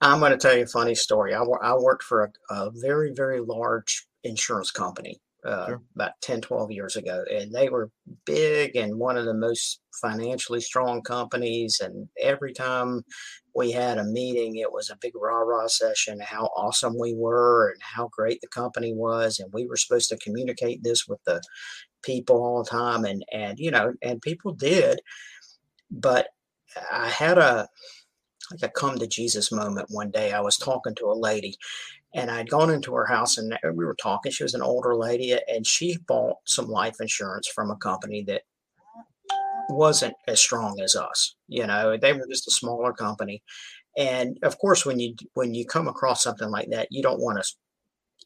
I'm 0.00 0.20
going 0.20 0.32
to 0.32 0.38
tell 0.38 0.56
you 0.56 0.64
a 0.64 0.66
funny 0.66 0.94
story. 0.94 1.34
I, 1.34 1.42
I 1.42 1.74
worked 1.74 2.04
for 2.04 2.24
a, 2.24 2.54
a 2.54 2.70
very 2.74 3.12
very 3.14 3.40
large 3.40 4.06
insurance 4.24 4.70
company 4.70 5.20
uh, 5.44 5.66
sure. 5.66 5.82
about 5.94 6.12
10, 6.22 6.40
12 6.42 6.70
years 6.70 6.96
ago, 6.96 7.24
and 7.32 7.52
they 7.52 7.68
were 7.68 7.90
big 8.24 8.76
and 8.76 8.98
one 8.98 9.16
of 9.16 9.24
the 9.24 9.34
most 9.34 9.80
financially 10.00 10.60
strong 10.60 11.02
companies. 11.02 11.80
And 11.82 12.08
every 12.20 12.52
time 12.52 13.02
we 13.54 13.72
had 13.72 13.98
a 13.98 14.04
meeting, 14.04 14.56
it 14.56 14.72
was 14.72 14.90
a 14.90 14.98
big 15.00 15.12
rah 15.16 15.40
rah 15.40 15.66
session, 15.66 16.20
how 16.20 16.46
awesome 16.56 16.98
we 16.98 17.14
were 17.14 17.70
and 17.70 17.80
how 17.82 18.08
great 18.12 18.40
the 18.40 18.48
company 18.48 18.92
was. 18.92 19.38
And 19.38 19.52
we 19.52 19.66
were 19.66 19.76
supposed 19.76 20.08
to 20.10 20.18
communicate 20.18 20.82
this 20.82 21.06
with 21.08 21.20
the 21.24 21.40
people 22.02 22.36
all 22.42 22.62
the 22.62 22.70
time. 22.70 23.04
And, 23.04 23.24
and, 23.32 23.58
you 23.58 23.70
know, 23.70 23.94
and 24.02 24.22
people 24.22 24.52
did. 24.52 25.00
But 25.90 26.28
I 26.92 27.08
had 27.08 27.38
a, 27.38 27.68
like 28.50 28.62
a 28.62 28.68
come 28.68 28.98
to 28.98 29.06
Jesus 29.06 29.52
moment 29.52 29.86
one 29.90 30.10
day. 30.10 30.32
I 30.32 30.40
was 30.40 30.56
talking 30.56 30.94
to 30.96 31.06
a 31.06 31.14
lady 31.14 31.56
and 32.14 32.30
I'd 32.30 32.50
gone 32.50 32.70
into 32.70 32.94
her 32.94 33.06
house 33.06 33.38
and 33.38 33.56
we 33.74 33.84
were 33.84 33.94
talking. 33.94 34.32
She 34.32 34.42
was 34.42 34.54
an 34.54 34.62
older 34.62 34.96
lady 34.96 35.36
and 35.48 35.66
she 35.66 35.98
bought 36.06 36.38
some 36.44 36.68
life 36.68 36.96
insurance 37.00 37.48
from 37.48 37.70
a 37.70 37.76
company 37.76 38.22
that 38.24 38.42
wasn't 39.68 40.14
as 40.26 40.40
strong 40.40 40.80
as 40.80 40.96
us. 40.96 41.36
You 41.48 41.66
know, 41.66 41.96
they 41.96 42.12
were 42.12 42.26
just 42.28 42.48
a 42.48 42.52
smaller 42.52 42.92
company. 42.92 43.42
And 43.96 44.38
of 44.42 44.58
course, 44.58 44.84
when 44.84 44.98
you 44.98 45.14
when 45.34 45.54
you 45.54 45.64
come 45.64 45.88
across 45.88 46.22
something 46.22 46.50
like 46.50 46.70
that, 46.70 46.88
you 46.90 47.02
don't 47.02 47.20
want 47.20 47.42
to, 47.42 47.50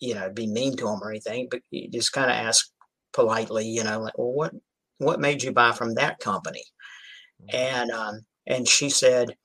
you 0.00 0.14
know, 0.14 0.30
be 0.30 0.46
mean 0.46 0.76
to 0.76 0.84
them 0.84 1.02
or 1.02 1.10
anything, 1.10 1.48
but 1.50 1.60
you 1.70 1.88
just 1.90 2.12
kind 2.12 2.30
of 2.30 2.36
ask 2.36 2.70
politely, 3.12 3.66
you 3.66 3.84
know, 3.84 4.00
like, 4.00 4.16
well, 4.18 4.32
what 4.32 4.54
what 4.98 5.20
made 5.20 5.42
you 5.42 5.52
buy 5.52 5.72
from 5.72 5.94
that 5.94 6.18
company? 6.18 6.62
Mm-hmm. 7.42 7.56
And 7.56 7.90
um, 7.90 8.26
and 8.46 8.68
she 8.68 8.90
said, 8.90 9.36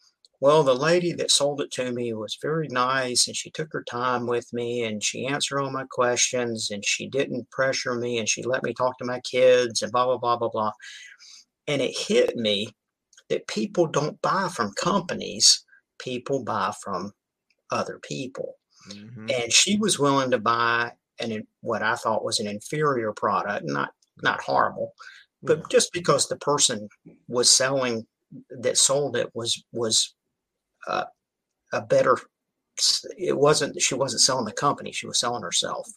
well, 0.41 0.63
the 0.63 0.73
lady 0.73 1.11
that 1.13 1.31
sold 1.31 1.59
it 1.59 1.71
to 1.71 1.91
me 1.91 2.13
was 2.13 2.37
very 2.41 2.69
nice 2.69 3.27
and 3.27 3.35
she 3.35 3.49
took 3.51 3.73
her 3.73 3.83
time 3.83 4.25
with 4.25 4.51
me 4.53 4.83
and 4.83 5.03
she 5.03 5.25
answered 5.25 5.59
all 5.59 5.71
my 5.71 5.85
questions 5.91 6.69
and 6.71 6.85
she 6.85 7.09
didn't 7.09 7.51
pressure 7.51 7.95
me 7.95 8.17
and 8.19 8.29
she 8.29 8.43
let 8.43 8.63
me 8.63 8.73
talk 8.73 8.97
to 8.97 9.05
my 9.05 9.19
kids 9.21 9.81
and 9.81 9.91
blah, 9.91 10.05
blah, 10.05 10.17
blah, 10.17 10.37
blah, 10.37 10.49
blah. 10.49 10.71
And 11.67 11.81
it 11.81 11.95
hit 11.95 12.37
me 12.37 12.69
that 13.29 13.47
people 13.47 13.85
don't 13.85 14.21
buy 14.21 14.47
from 14.47 14.73
companies, 14.81 15.63
people 15.99 16.43
buy 16.43 16.73
from 16.81 17.11
other 17.69 17.99
people. 18.01 18.55
Mm-hmm. 18.89 19.27
And 19.29 19.51
she 19.51 19.77
was 19.77 19.99
willing 19.99 20.31
to 20.31 20.39
buy 20.39 20.93
an 21.19 21.45
what 21.61 21.83
I 21.83 21.95
thought 21.95 22.23
was 22.23 22.39
an 22.39 22.47
inferior 22.47 23.11
product, 23.11 23.65
not 23.65 23.89
not 24.23 24.41
horrible, 24.41 24.93
but 25.43 25.63
mm. 25.63 25.69
just 25.69 25.91
because 25.91 26.27
the 26.27 26.37
person 26.37 26.87
was 27.27 27.49
selling 27.49 28.07
that 28.49 28.77
sold 28.77 29.17
it 29.17 29.29
was 29.33 29.63
was 29.73 30.15
uh, 30.89 31.05
a 31.73 31.81
better 31.81 32.17
it 33.17 33.37
wasn't 33.37 33.79
she 33.81 33.95
wasn't 33.95 34.21
selling 34.21 34.45
the 34.45 34.51
company 34.51 34.91
she 34.91 35.07
was 35.07 35.19
selling 35.19 35.43
herself. 35.43 35.87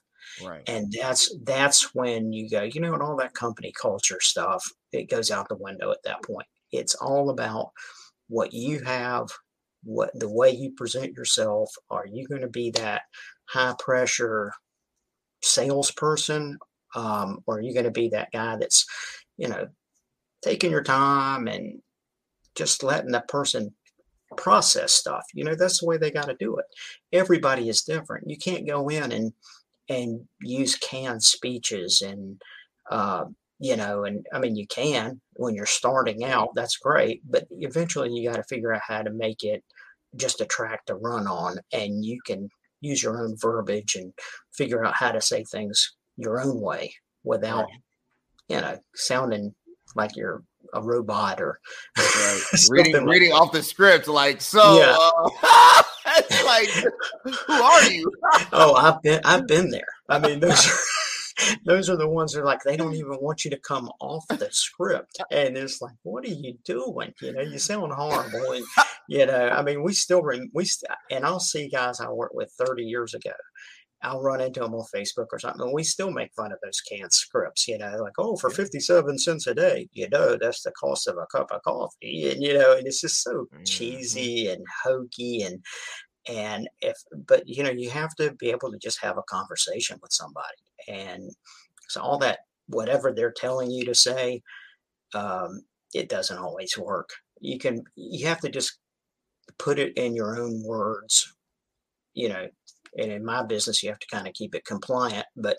Right. 0.42 0.62
And 0.66 0.92
that's 0.92 1.34
that's 1.44 1.94
when 1.94 2.32
you 2.32 2.48
go 2.48 2.62
you 2.62 2.80
know 2.80 2.92
and 2.92 3.02
all 3.02 3.16
that 3.16 3.34
company 3.34 3.72
culture 3.80 4.20
stuff 4.20 4.64
it 4.92 5.10
goes 5.10 5.30
out 5.30 5.48
the 5.48 5.56
window 5.56 5.90
at 5.90 6.02
that 6.04 6.22
point. 6.24 6.46
It's 6.72 6.94
all 6.96 7.30
about 7.30 7.70
what 8.28 8.52
you 8.52 8.80
have 8.84 9.28
what 9.84 10.10
the 10.18 10.28
way 10.30 10.50
you 10.50 10.72
present 10.72 11.16
yourself. 11.16 11.70
Are 11.90 12.06
you 12.06 12.26
going 12.26 12.42
to 12.42 12.48
be 12.48 12.70
that 12.72 13.02
high 13.48 13.74
pressure 13.78 14.52
salesperson, 15.42 16.58
um, 16.94 17.40
or 17.46 17.58
are 17.58 17.60
you 17.60 17.74
going 17.74 17.84
to 17.84 17.90
be 17.90 18.08
that 18.10 18.32
guy 18.32 18.56
that's, 18.56 18.86
you 19.36 19.48
know, 19.48 19.68
taking 20.42 20.70
your 20.70 20.82
time 20.82 21.48
and 21.48 21.80
just 22.54 22.82
letting 22.82 23.12
the 23.12 23.20
person 23.28 23.74
process 24.32 24.92
stuff. 24.92 25.24
You 25.34 25.44
know, 25.44 25.54
that's 25.54 25.80
the 25.80 25.86
way 25.86 25.96
they 25.96 26.10
got 26.10 26.26
to 26.26 26.36
do 26.38 26.56
it. 26.56 26.66
Everybody 27.12 27.68
is 27.68 27.82
different. 27.82 28.28
You 28.28 28.36
can't 28.36 28.66
go 28.66 28.88
in 28.88 29.12
and 29.12 29.32
and 29.88 30.26
use 30.40 30.76
canned 30.76 31.22
speeches 31.22 32.02
and 32.02 32.40
uh, 32.90 33.24
you 33.58 33.76
know, 33.76 34.04
and 34.04 34.26
I 34.32 34.38
mean 34.38 34.56
you 34.56 34.66
can 34.66 35.20
when 35.34 35.54
you're 35.54 35.66
starting 35.66 36.24
out, 36.24 36.50
that's 36.54 36.76
great, 36.76 37.22
but 37.28 37.46
eventually 37.50 38.10
you 38.10 38.28
got 38.28 38.36
to 38.36 38.44
figure 38.44 38.72
out 38.72 38.82
how 38.86 39.02
to 39.02 39.10
make 39.10 39.44
it 39.44 39.62
just 40.16 40.40
a 40.40 40.46
track 40.46 40.84
to 40.86 40.94
run 40.94 41.26
on 41.26 41.58
and 41.72 42.04
you 42.04 42.20
can 42.26 42.48
use 42.80 43.02
your 43.02 43.22
own 43.22 43.36
verbiage 43.38 43.94
and 43.94 44.12
figure 44.52 44.84
out 44.84 44.94
how 44.94 45.12
to 45.12 45.20
say 45.20 45.44
things 45.44 45.94
your 46.16 46.40
own 46.40 46.60
way 46.60 46.92
without 47.24 47.64
right. 47.64 47.80
you 48.48 48.60
know 48.60 48.78
sounding 48.94 49.54
like 49.94 50.14
you're 50.16 50.42
a 50.72 50.82
robot 50.82 51.40
or 51.40 51.60
right. 51.96 52.40
reading 52.70 52.94
like 52.94 53.06
reading 53.06 53.32
off 53.32 53.52
the 53.52 53.62
script 53.62 54.08
like 54.08 54.40
so 54.40 54.78
yeah. 54.78 54.96
uh, 54.98 55.82
it's 56.18 56.44
like 56.44 56.68
who 57.46 57.52
are 57.52 57.84
you? 57.90 58.10
Oh 58.52 58.74
i've 58.74 59.02
been 59.02 59.20
i've 59.24 59.46
been 59.46 59.70
there. 59.70 59.86
I 60.08 60.18
mean 60.18 60.40
those 60.40 60.66
are, 60.66 61.56
those 61.64 61.90
are 61.90 61.96
the 61.96 62.08
ones 62.08 62.32
that 62.32 62.40
are 62.40 62.44
like 62.44 62.62
they 62.62 62.76
don't 62.76 62.94
even 62.94 63.18
want 63.20 63.44
you 63.44 63.50
to 63.50 63.58
come 63.58 63.90
off 64.00 64.26
the 64.28 64.48
script. 64.50 65.18
And 65.30 65.56
it's 65.56 65.80
like 65.80 65.94
what 66.02 66.24
are 66.24 66.28
you 66.28 66.56
doing? 66.64 67.14
You 67.20 67.32
know 67.32 67.42
you 67.42 67.58
sound 67.58 67.92
horrible. 67.92 68.52
And 68.52 68.64
you 69.08 69.26
know 69.26 69.48
i 69.48 69.62
mean 69.62 69.82
we 69.82 69.92
still 69.92 70.22
we 70.52 70.64
st- 70.64 70.90
and 71.10 71.24
i'll 71.24 71.40
see 71.40 71.68
guys 71.68 72.00
i 72.00 72.08
worked 72.08 72.34
with 72.34 72.52
30 72.58 72.84
years 72.84 73.14
ago 73.14 73.32
I'll 74.02 74.20
run 74.20 74.40
into 74.40 74.60
them 74.60 74.74
on 74.74 74.84
Facebook 74.94 75.26
or 75.32 75.38
something. 75.38 75.62
And 75.62 75.72
we 75.72 75.84
still 75.84 76.10
make 76.10 76.34
fun 76.34 76.52
of 76.52 76.58
those 76.62 76.80
canned 76.80 77.12
scripts, 77.12 77.68
you 77.68 77.78
know, 77.78 77.96
like, 78.00 78.14
oh, 78.18 78.36
for 78.36 78.50
57 78.50 79.18
cents 79.18 79.46
a 79.46 79.54
day, 79.54 79.88
you 79.92 80.08
know, 80.08 80.36
that's 80.36 80.62
the 80.62 80.72
cost 80.72 81.06
of 81.06 81.16
a 81.18 81.26
cup 81.26 81.52
of 81.52 81.62
coffee. 81.62 82.30
And, 82.30 82.42
you 82.42 82.54
know, 82.54 82.76
and 82.76 82.86
it's 82.86 83.00
just 83.00 83.22
so 83.22 83.32
mm-hmm. 83.32 83.62
cheesy 83.64 84.48
and 84.48 84.64
hokey 84.84 85.42
and, 85.42 85.62
and 86.28 86.68
if, 86.80 86.96
but, 87.26 87.46
you 87.46 87.62
know, 87.62 87.70
you 87.70 87.90
have 87.90 88.14
to 88.16 88.32
be 88.34 88.50
able 88.50 88.72
to 88.72 88.78
just 88.78 89.00
have 89.02 89.18
a 89.18 89.22
conversation 89.22 89.98
with 90.02 90.12
somebody. 90.12 90.46
And 90.88 91.30
so 91.88 92.00
all 92.00 92.18
that, 92.18 92.40
whatever 92.66 93.12
they're 93.12 93.32
telling 93.32 93.70
you 93.70 93.84
to 93.84 93.94
say, 93.94 94.42
um, 95.14 95.62
it 95.94 96.08
doesn't 96.08 96.38
always 96.38 96.76
work. 96.76 97.10
You 97.40 97.58
can, 97.58 97.84
you 97.94 98.26
have 98.26 98.40
to 98.40 98.48
just 98.48 98.78
put 99.58 99.78
it 99.78 99.96
in 99.96 100.14
your 100.16 100.40
own 100.40 100.62
words, 100.64 101.34
you 102.14 102.28
know, 102.28 102.48
and 102.96 103.10
in 103.10 103.24
my 103.24 103.42
business 103.42 103.82
you 103.82 103.88
have 103.88 103.98
to 103.98 104.06
kind 104.06 104.26
of 104.26 104.34
keep 104.34 104.54
it 104.54 104.64
compliant 104.64 105.26
but 105.36 105.58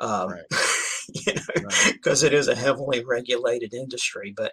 um, 0.00 0.30
right. 0.30 0.42
you 1.26 1.34
know 1.34 1.68
because 1.92 2.22
right. 2.22 2.32
it 2.32 2.36
is 2.36 2.48
a 2.48 2.54
heavily 2.54 3.04
regulated 3.04 3.74
industry 3.74 4.32
but 4.36 4.52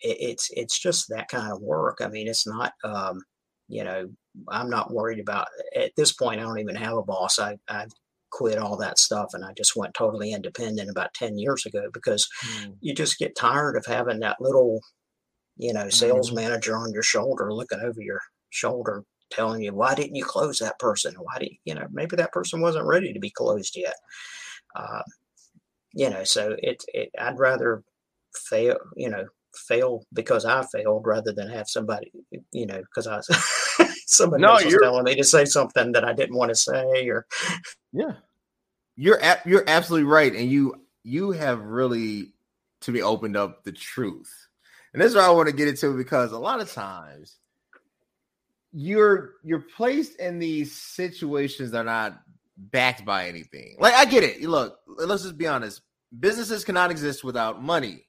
it, 0.00 0.16
it's 0.20 0.50
it's 0.52 0.78
just 0.78 1.08
that 1.08 1.28
kind 1.28 1.50
of 1.52 1.60
work 1.60 1.98
i 2.02 2.08
mean 2.08 2.28
it's 2.28 2.46
not 2.46 2.72
um, 2.84 3.22
you 3.68 3.84
know 3.84 4.08
i'm 4.48 4.70
not 4.70 4.92
worried 4.92 5.20
about 5.20 5.46
at 5.76 5.92
this 5.96 6.12
point 6.12 6.40
i 6.40 6.42
don't 6.42 6.58
even 6.58 6.76
have 6.76 6.96
a 6.96 7.02
boss 7.02 7.38
i 7.38 7.56
i 7.68 7.86
quit 8.30 8.58
all 8.58 8.76
that 8.78 8.98
stuff 8.98 9.30
and 9.34 9.44
i 9.44 9.52
just 9.56 9.76
went 9.76 9.92
totally 9.92 10.32
independent 10.32 10.90
about 10.90 11.12
10 11.14 11.36
years 11.36 11.66
ago 11.66 11.84
because 11.92 12.26
mm. 12.44 12.74
you 12.80 12.94
just 12.94 13.18
get 13.18 13.36
tired 13.36 13.76
of 13.76 13.84
having 13.84 14.20
that 14.20 14.40
little 14.40 14.80
you 15.58 15.72
know 15.72 15.88
sales 15.90 16.30
mm. 16.30 16.36
manager 16.36 16.76
on 16.76 16.92
your 16.92 17.02
shoulder 17.02 17.52
looking 17.52 17.80
over 17.80 18.00
your 18.00 18.20
shoulder 18.48 19.04
telling 19.32 19.62
you 19.62 19.74
why 19.74 19.94
didn't 19.94 20.16
you 20.16 20.24
close 20.24 20.58
that 20.58 20.78
person? 20.78 21.14
Why 21.14 21.38
did 21.38 21.52
you 21.64 21.74
know 21.74 21.86
maybe 21.90 22.16
that 22.16 22.32
person 22.32 22.60
wasn't 22.60 22.86
ready 22.86 23.12
to 23.12 23.20
be 23.20 23.30
closed 23.30 23.76
yet. 23.76 23.94
Uh, 24.74 25.02
you 25.94 26.08
know 26.10 26.24
so 26.24 26.56
it, 26.58 26.84
it 26.88 27.10
i'd 27.20 27.38
rather 27.38 27.82
fail 28.34 28.76
you 28.96 29.08
know 29.08 29.26
fail 29.54 30.04
because 30.12 30.44
i 30.44 30.64
failed 30.72 31.06
rather 31.06 31.32
than 31.32 31.48
have 31.48 31.68
somebody 31.68 32.10
you 32.52 32.66
know 32.66 32.80
because 32.80 33.06
i 33.06 33.20
somebody 34.06 34.42
no, 34.42 34.52
else 34.52 34.64
was 34.64 34.78
telling 34.82 35.04
me 35.04 35.14
to 35.14 35.24
say 35.24 35.44
something 35.44 35.92
that 35.92 36.04
i 36.04 36.12
didn't 36.12 36.36
want 36.36 36.48
to 36.48 36.54
say 36.54 37.08
or 37.08 37.26
yeah. 37.92 38.12
You're 38.96 39.18
you're 39.46 39.64
absolutely 39.66 40.04
right 40.04 40.34
and 40.34 40.50
you 40.50 40.74
you 41.02 41.32
have 41.32 41.60
really 41.60 42.32
to 42.82 42.92
be 42.92 43.02
opened 43.02 43.36
up 43.36 43.64
the 43.64 43.72
truth. 43.72 44.30
And 44.92 45.00
this 45.00 45.10
is 45.10 45.14
what 45.14 45.24
i 45.24 45.30
want 45.30 45.48
to 45.48 45.54
get 45.54 45.68
into 45.68 45.96
because 45.96 46.32
a 46.32 46.38
lot 46.38 46.60
of 46.60 46.70
times 46.70 47.38
you're 48.72 49.34
you're 49.42 49.64
placed 49.76 50.16
in 50.18 50.38
these 50.38 50.72
situations 50.74 51.70
that 51.70 51.80
are 51.80 51.84
not 51.84 52.20
backed 52.56 53.04
by 53.04 53.28
anything. 53.28 53.76
Like 53.78 53.94
I 53.94 54.04
get 54.04 54.24
it. 54.24 54.42
Look, 54.42 54.78
let's 54.86 55.22
just 55.22 55.38
be 55.38 55.46
honest. 55.46 55.82
Businesses 56.18 56.64
cannot 56.64 56.90
exist 56.90 57.24
without 57.24 57.62
money. 57.62 58.06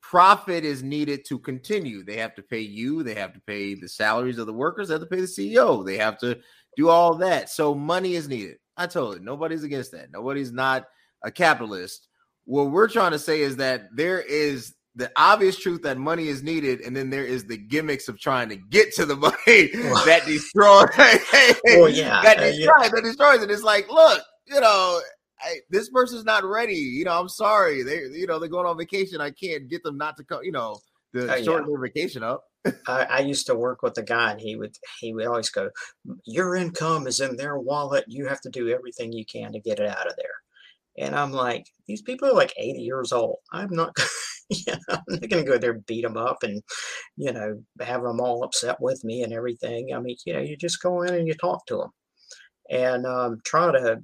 Profit 0.00 0.64
is 0.64 0.82
needed 0.82 1.24
to 1.26 1.38
continue. 1.38 2.02
They 2.02 2.16
have 2.16 2.34
to 2.36 2.42
pay 2.42 2.60
you, 2.60 3.02
they 3.02 3.14
have 3.14 3.34
to 3.34 3.40
pay 3.40 3.74
the 3.74 3.88
salaries 3.88 4.38
of 4.38 4.46
the 4.46 4.52
workers, 4.52 4.88
they 4.88 4.94
have 4.94 5.02
to 5.02 5.06
pay 5.06 5.20
the 5.20 5.26
CEO, 5.26 5.84
they 5.84 5.98
have 5.98 6.18
to 6.18 6.38
do 6.76 6.88
all 6.88 7.14
that. 7.16 7.50
So 7.50 7.74
money 7.74 8.14
is 8.14 8.28
needed. 8.28 8.56
I 8.76 8.86
told 8.86 9.18
you, 9.18 9.24
nobody's 9.24 9.64
against 9.64 9.92
that. 9.92 10.10
Nobody's 10.12 10.52
not 10.52 10.86
a 11.24 11.30
capitalist. 11.30 12.06
What 12.44 12.70
we're 12.70 12.88
trying 12.88 13.10
to 13.10 13.18
say 13.18 13.40
is 13.40 13.56
that 13.56 13.88
there 13.94 14.20
is 14.20 14.74
the 14.98 15.10
obvious 15.16 15.56
truth 15.56 15.82
that 15.82 15.96
money 15.96 16.26
is 16.26 16.42
needed, 16.42 16.80
and 16.80 16.94
then 16.94 17.08
there 17.08 17.24
is 17.24 17.44
the 17.44 17.56
gimmicks 17.56 18.08
of 18.08 18.18
trying 18.18 18.48
to 18.48 18.56
get 18.56 18.92
to 18.96 19.06
the 19.06 19.16
money 19.16 19.34
that 20.04 20.22
destroys. 20.26 20.88
well, 21.78 21.88
yeah, 21.88 22.20
that 22.22 22.38
destroys, 22.38 22.58
yeah. 22.58 22.88
that 22.88 23.02
destroys 23.04 23.42
it. 23.42 23.50
It's 23.50 23.62
like, 23.62 23.88
look, 23.88 24.22
you 24.48 24.60
know, 24.60 25.00
I, 25.40 25.58
this 25.70 25.88
person's 25.90 26.24
not 26.24 26.44
ready. 26.44 26.74
You 26.74 27.04
know, 27.04 27.18
I'm 27.18 27.28
sorry. 27.28 27.84
They, 27.84 28.00
you 28.12 28.26
know, 28.26 28.40
they're 28.40 28.48
going 28.48 28.66
on 28.66 28.76
vacation. 28.76 29.20
I 29.20 29.30
can't 29.30 29.68
get 29.68 29.84
them 29.84 29.96
not 29.96 30.16
to 30.16 30.24
come. 30.24 30.42
You 30.42 30.52
know, 30.52 30.78
to 31.14 31.32
uh, 31.32 31.42
shorten 31.42 31.68
yeah. 31.68 31.76
their 31.76 31.80
vacation 31.80 32.22
up. 32.24 32.42
I, 32.88 33.04
I, 33.04 33.18
used 33.20 33.46
to 33.46 33.54
work 33.54 33.82
with 33.82 33.96
a 33.98 34.02
guy, 34.02 34.32
and 34.32 34.40
he 34.40 34.56
would 34.56 34.74
he 34.98 35.14
would 35.14 35.26
always 35.28 35.48
go, 35.48 35.70
"Your 36.24 36.56
income 36.56 37.06
is 37.06 37.20
in 37.20 37.36
their 37.36 37.56
wallet. 37.56 38.04
You 38.08 38.26
have 38.26 38.40
to 38.40 38.50
do 38.50 38.68
everything 38.68 39.12
you 39.12 39.24
can 39.24 39.52
to 39.52 39.60
get 39.60 39.78
it 39.78 39.88
out 39.88 40.08
of 40.08 40.16
there." 40.16 40.34
And 40.98 41.14
I'm 41.14 41.32
like, 41.32 41.66
these 41.86 42.02
people 42.02 42.28
are 42.28 42.34
like 42.34 42.52
80 42.56 42.80
years 42.80 43.12
old. 43.12 43.36
I'm 43.52 43.70
not, 43.70 43.96
you 44.50 44.64
know, 44.66 44.78
I'm 44.88 45.02
not 45.08 45.28
going 45.28 45.44
to 45.44 45.50
go 45.50 45.58
there 45.58 45.72
and 45.72 45.86
beat 45.86 46.02
them 46.02 46.16
up 46.16 46.42
and, 46.42 46.62
you 47.16 47.32
know, 47.32 47.62
have 47.80 48.02
them 48.02 48.20
all 48.20 48.44
upset 48.44 48.80
with 48.80 49.02
me 49.04 49.22
and 49.22 49.32
everything. 49.32 49.94
I 49.94 50.00
mean, 50.00 50.16
you 50.24 50.32
know, 50.32 50.40
you 50.40 50.56
just 50.56 50.82
go 50.82 51.02
in 51.02 51.14
and 51.14 51.26
you 51.26 51.34
talk 51.34 51.66
to 51.66 51.76
them 51.76 51.90
and 52.70 53.06
um, 53.06 53.40
try 53.44 53.70
to, 53.72 54.00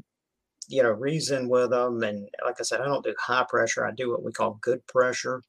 you 0.69 0.83
know, 0.83 0.91
reason 0.91 1.49
with 1.49 1.71
them. 1.71 2.03
And 2.03 2.29
like 2.45 2.57
I 2.61 2.63
said, 2.63 2.81
I 2.81 2.87
don't 2.87 3.05
do 3.05 3.15
high 3.19 3.47
pressure. 3.49 3.87
I 3.87 3.93
do 3.93 4.11
what 4.11 4.25
we 4.25 4.33
call 4.33 4.59
good 4.61 4.87
pressure. 4.87 5.43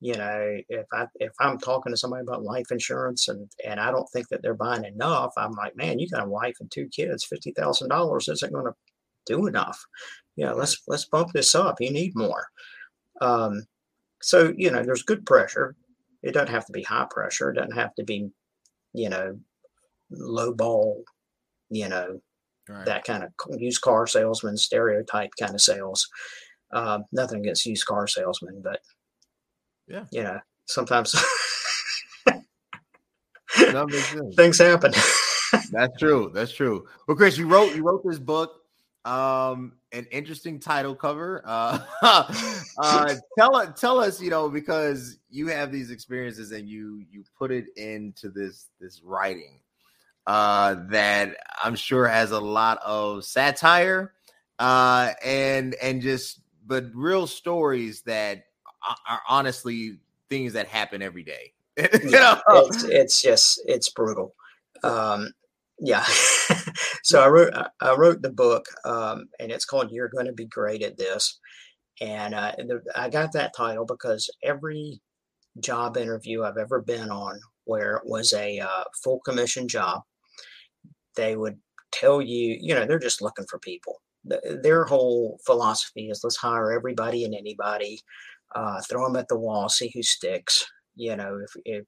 You 0.00 0.14
know, 0.14 0.58
if 0.68 0.86
I 0.92 1.06
if 1.20 1.30
I'm 1.38 1.58
talking 1.58 1.92
to 1.92 1.96
somebody 1.96 2.22
about 2.22 2.42
life 2.42 2.72
insurance 2.72 3.28
and 3.28 3.48
and 3.64 3.78
I 3.78 3.92
don't 3.92 4.08
think 4.12 4.26
that 4.28 4.42
they're 4.42 4.52
buying 4.52 4.84
enough, 4.84 5.32
I'm 5.36 5.52
like, 5.52 5.76
man, 5.76 6.00
you 6.00 6.08
got 6.08 6.24
a 6.24 6.28
wife 6.28 6.56
and 6.58 6.68
two 6.72 6.88
kids, 6.88 7.24
fifty 7.24 7.52
thousand 7.52 7.88
dollars 7.90 8.26
isn't 8.28 8.52
going 8.52 8.64
to 8.64 8.74
do 9.26 9.46
enough 9.46 9.80
yeah, 10.36 10.52
let's 10.52 10.82
let's 10.88 11.04
bump 11.04 11.32
this 11.32 11.54
up. 11.54 11.80
You 11.80 11.92
need 11.92 12.16
more. 12.16 12.46
Um, 13.20 13.64
so 14.22 14.52
you 14.56 14.70
know, 14.70 14.82
there's 14.82 15.02
good 15.02 15.26
pressure. 15.26 15.76
It 16.22 16.32
doesn't 16.32 16.54
have 16.54 16.66
to 16.66 16.72
be 16.72 16.82
high 16.82 17.06
pressure. 17.10 17.50
It 17.50 17.54
doesn't 17.54 17.76
have 17.76 17.94
to 17.96 18.04
be, 18.04 18.30
you 18.92 19.08
know, 19.08 19.38
low 20.10 20.54
ball. 20.54 21.04
You 21.70 21.88
know, 21.88 22.20
right. 22.68 22.86
that 22.86 23.04
kind 23.04 23.24
of 23.24 23.32
used 23.58 23.80
car 23.80 24.06
salesman 24.06 24.56
stereotype 24.56 25.30
kind 25.38 25.54
of 25.54 25.60
sales. 25.60 26.08
Um, 26.72 27.04
nothing 27.12 27.40
against 27.40 27.66
used 27.66 27.86
car 27.86 28.06
salesmen, 28.06 28.60
but 28.62 28.80
yeah, 29.88 30.04
you 30.10 30.22
know, 30.22 30.38
sometimes 30.66 31.14
things 34.36 34.58
happen. 34.58 34.92
That's 35.70 35.98
true. 35.98 36.30
That's 36.34 36.52
true. 36.52 36.86
Well, 37.06 37.16
Chris, 37.16 37.36
you 37.36 37.46
wrote 37.46 37.74
you 37.74 37.82
wrote 37.82 38.02
this 38.04 38.18
book 38.18 38.61
um 39.04 39.72
an 39.92 40.06
interesting 40.12 40.60
title 40.60 40.94
cover 40.94 41.42
uh 41.44 41.80
uh 42.78 43.14
tell 43.36 43.72
tell 43.72 43.98
us 43.98 44.20
you 44.20 44.30
know 44.30 44.48
because 44.48 45.18
you 45.28 45.48
have 45.48 45.72
these 45.72 45.90
experiences 45.90 46.52
and 46.52 46.68
you 46.68 47.04
you 47.10 47.24
put 47.36 47.50
it 47.50 47.66
into 47.76 48.28
this 48.28 48.68
this 48.80 49.02
writing 49.02 49.58
uh 50.28 50.76
that 50.88 51.36
i'm 51.64 51.74
sure 51.74 52.06
has 52.06 52.30
a 52.30 52.38
lot 52.38 52.78
of 52.84 53.24
satire 53.24 54.12
uh 54.60 55.10
and 55.24 55.74
and 55.82 56.00
just 56.00 56.42
but 56.64 56.86
real 56.94 57.26
stories 57.26 58.02
that 58.02 58.44
are 59.08 59.20
honestly 59.28 59.98
things 60.28 60.52
that 60.54 60.66
happen 60.66 61.02
every 61.02 61.22
day. 61.22 61.52
Yeah, 62.04 62.40
it's, 62.48 62.84
it's 62.84 63.22
just 63.22 63.62
it's 63.66 63.88
brutal. 63.88 64.34
Um 64.82 65.32
yeah. 65.78 66.04
so 67.02 67.20
I 67.20 67.28
wrote 67.28 67.52
I 67.80 67.94
wrote 67.94 68.22
the 68.22 68.30
book, 68.30 68.66
um, 68.84 69.26
and 69.40 69.50
it's 69.50 69.64
called 69.64 69.90
"You're 69.90 70.08
Going 70.08 70.26
to 70.26 70.32
Be 70.32 70.46
Great 70.46 70.82
at 70.82 70.96
This," 70.96 71.38
and 72.00 72.34
uh, 72.34 72.52
the, 72.58 72.82
I 72.96 73.08
got 73.08 73.32
that 73.32 73.54
title 73.56 73.84
because 73.84 74.30
every 74.42 75.00
job 75.60 75.96
interview 75.96 76.42
I've 76.42 76.56
ever 76.56 76.80
been 76.80 77.10
on 77.10 77.38
where 77.64 77.96
it 77.96 78.02
was 78.06 78.32
a 78.32 78.60
uh, 78.60 78.84
full 79.02 79.20
commission 79.20 79.68
job. 79.68 80.02
They 81.16 81.36
would 81.36 81.58
tell 81.92 82.22
you, 82.22 82.56
you 82.60 82.74
know, 82.74 82.86
they're 82.86 82.98
just 82.98 83.22
looking 83.22 83.46
for 83.48 83.58
people. 83.58 84.00
their 84.24 84.84
whole 84.84 85.38
philosophy 85.44 86.08
is 86.08 86.22
let's 86.24 86.36
hire 86.36 86.72
everybody 86.72 87.24
and 87.24 87.34
anybody, 87.34 88.00
uh, 88.54 88.80
throw 88.88 89.06
them 89.06 89.16
at 89.16 89.28
the 89.28 89.38
wall, 89.38 89.68
see 89.68 89.90
who 89.94 90.02
sticks. 90.02 90.66
You 90.96 91.16
know, 91.16 91.38
if, 91.44 91.84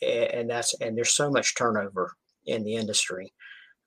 if 0.00 0.32
and 0.32 0.48
that's 0.48 0.74
and 0.80 0.96
there's 0.96 1.12
so 1.12 1.30
much 1.30 1.56
turnover 1.56 2.12
in 2.46 2.64
the 2.64 2.76
industry. 2.76 3.32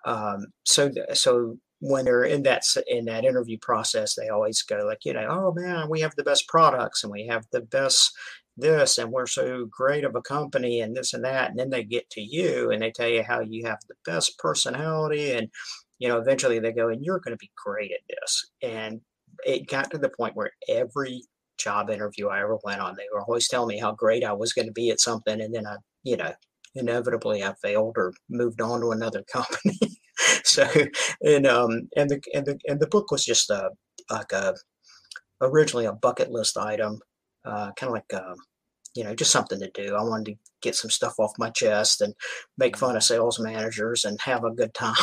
Um, 0.06 0.48
so 0.64 0.92
so 1.14 1.58
when 1.80 2.06
they're 2.06 2.24
in 2.24 2.44
that 2.44 2.64
in 2.88 3.06
that 3.06 3.26
interview 3.26 3.58
process, 3.62 4.16
they 4.16 4.30
always 4.30 4.62
go 4.62 4.86
like, 4.86 5.06
you 5.06 5.14
know, 5.14 5.28
oh 5.30 5.54
man, 5.54 5.90
we 5.90 6.02
have 6.02 6.16
the 6.16 6.24
best 6.24 6.48
products 6.48 7.04
and 7.04 7.12
we 7.12 7.28
have 7.28 7.46
the 7.52 7.62
best 7.62 8.14
this 8.58 8.98
and 8.98 9.12
we're 9.12 9.28
so 9.28 9.66
great 9.66 10.04
of 10.04 10.16
a 10.16 10.22
company 10.22 10.82
and 10.82 10.96
this 10.96 11.14
and 11.14 11.26
that 11.26 11.50
and 11.50 11.60
then 11.60 11.70
they 11.70 11.84
get 11.84 12.10
to 12.10 12.22
you 12.22 12.72
and 12.72 12.82
they 12.82 12.92
tell 12.92 13.08
you 13.08 13.24
how 13.24 13.42
you 13.42 13.66
have 13.66 13.80
the 13.88 13.96
best 14.06 14.38
personality 14.40 15.34
and 15.34 15.50
you 16.00 16.08
know 16.08 16.20
eventually 16.20 16.60
they 16.60 16.72
go 16.72 16.90
and 16.90 17.04
you're 17.04 17.20
going 17.20 17.34
to 17.34 17.38
be 17.38 17.52
great 17.62 17.92
at 17.92 18.00
this 18.10 18.50
and 18.62 19.02
it 19.46 19.68
got 19.68 19.92
to 19.92 19.98
the 19.98 20.10
point 20.10 20.36
where 20.36 20.52
every 20.70 21.22
job 21.58 21.90
interview 21.90 22.28
i 22.28 22.40
ever 22.40 22.58
went 22.64 22.80
on 22.80 22.96
they 22.96 23.08
were 23.14 23.22
always 23.22 23.48
telling 23.48 23.76
me 23.76 23.80
how 23.80 23.92
great 23.92 24.24
i 24.24 24.32
was 24.32 24.54
going 24.54 24.68
to 24.68 24.74
be 24.74 24.90
at 24.90 25.02
something 25.02 25.42
and 25.42 25.54
then 25.54 25.68
i 25.68 25.76
you 26.04 26.16
know 26.16 26.32
inevitably 26.76 27.44
i 27.44 27.54
failed 27.62 27.96
or 27.98 28.14
moved 28.30 28.62
on 28.62 28.82
to 28.82 28.92
another 28.92 29.24
company 29.32 29.80
so 30.44 30.68
and 31.22 31.48
um 31.48 31.88
and 31.96 32.10
the 32.10 32.22
and 32.34 32.46
the 32.46 32.60
and 32.68 32.80
the 32.80 32.88
book 32.88 33.12
was 33.12 33.26
just 33.26 33.50
a 33.50 33.70
like 34.12 34.32
a 34.32 34.54
originally 35.42 35.86
a 35.86 35.94
bucket 35.94 36.32
list 36.32 36.58
item 36.58 37.00
uh, 37.46 37.72
kind 37.74 37.90
of 37.90 37.94
like 37.94 38.14
um, 38.14 38.36
you 38.96 39.04
know 39.04 39.16
just 39.16 39.32
something 39.32 39.60
to 39.60 39.70
do. 39.74 39.96
I 39.96 40.04
wanted 40.04 40.26
to 40.26 40.36
get 40.62 40.76
some 40.76 40.90
stuff 40.90 41.16
off 41.20 41.34
my 41.38 41.50
chest 41.52 42.02
and 42.02 42.14
make 42.58 42.78
fun 42.78 42.96
of 42.96 43.04
mm-hmm. 43.04 43.14
sales 43.14 43.40
managers 43.40 44.06
and 44.06 44.20
have 44.22 44.44
a 44.44 44.52
good 44.52 44.74
time. 44.74 44.96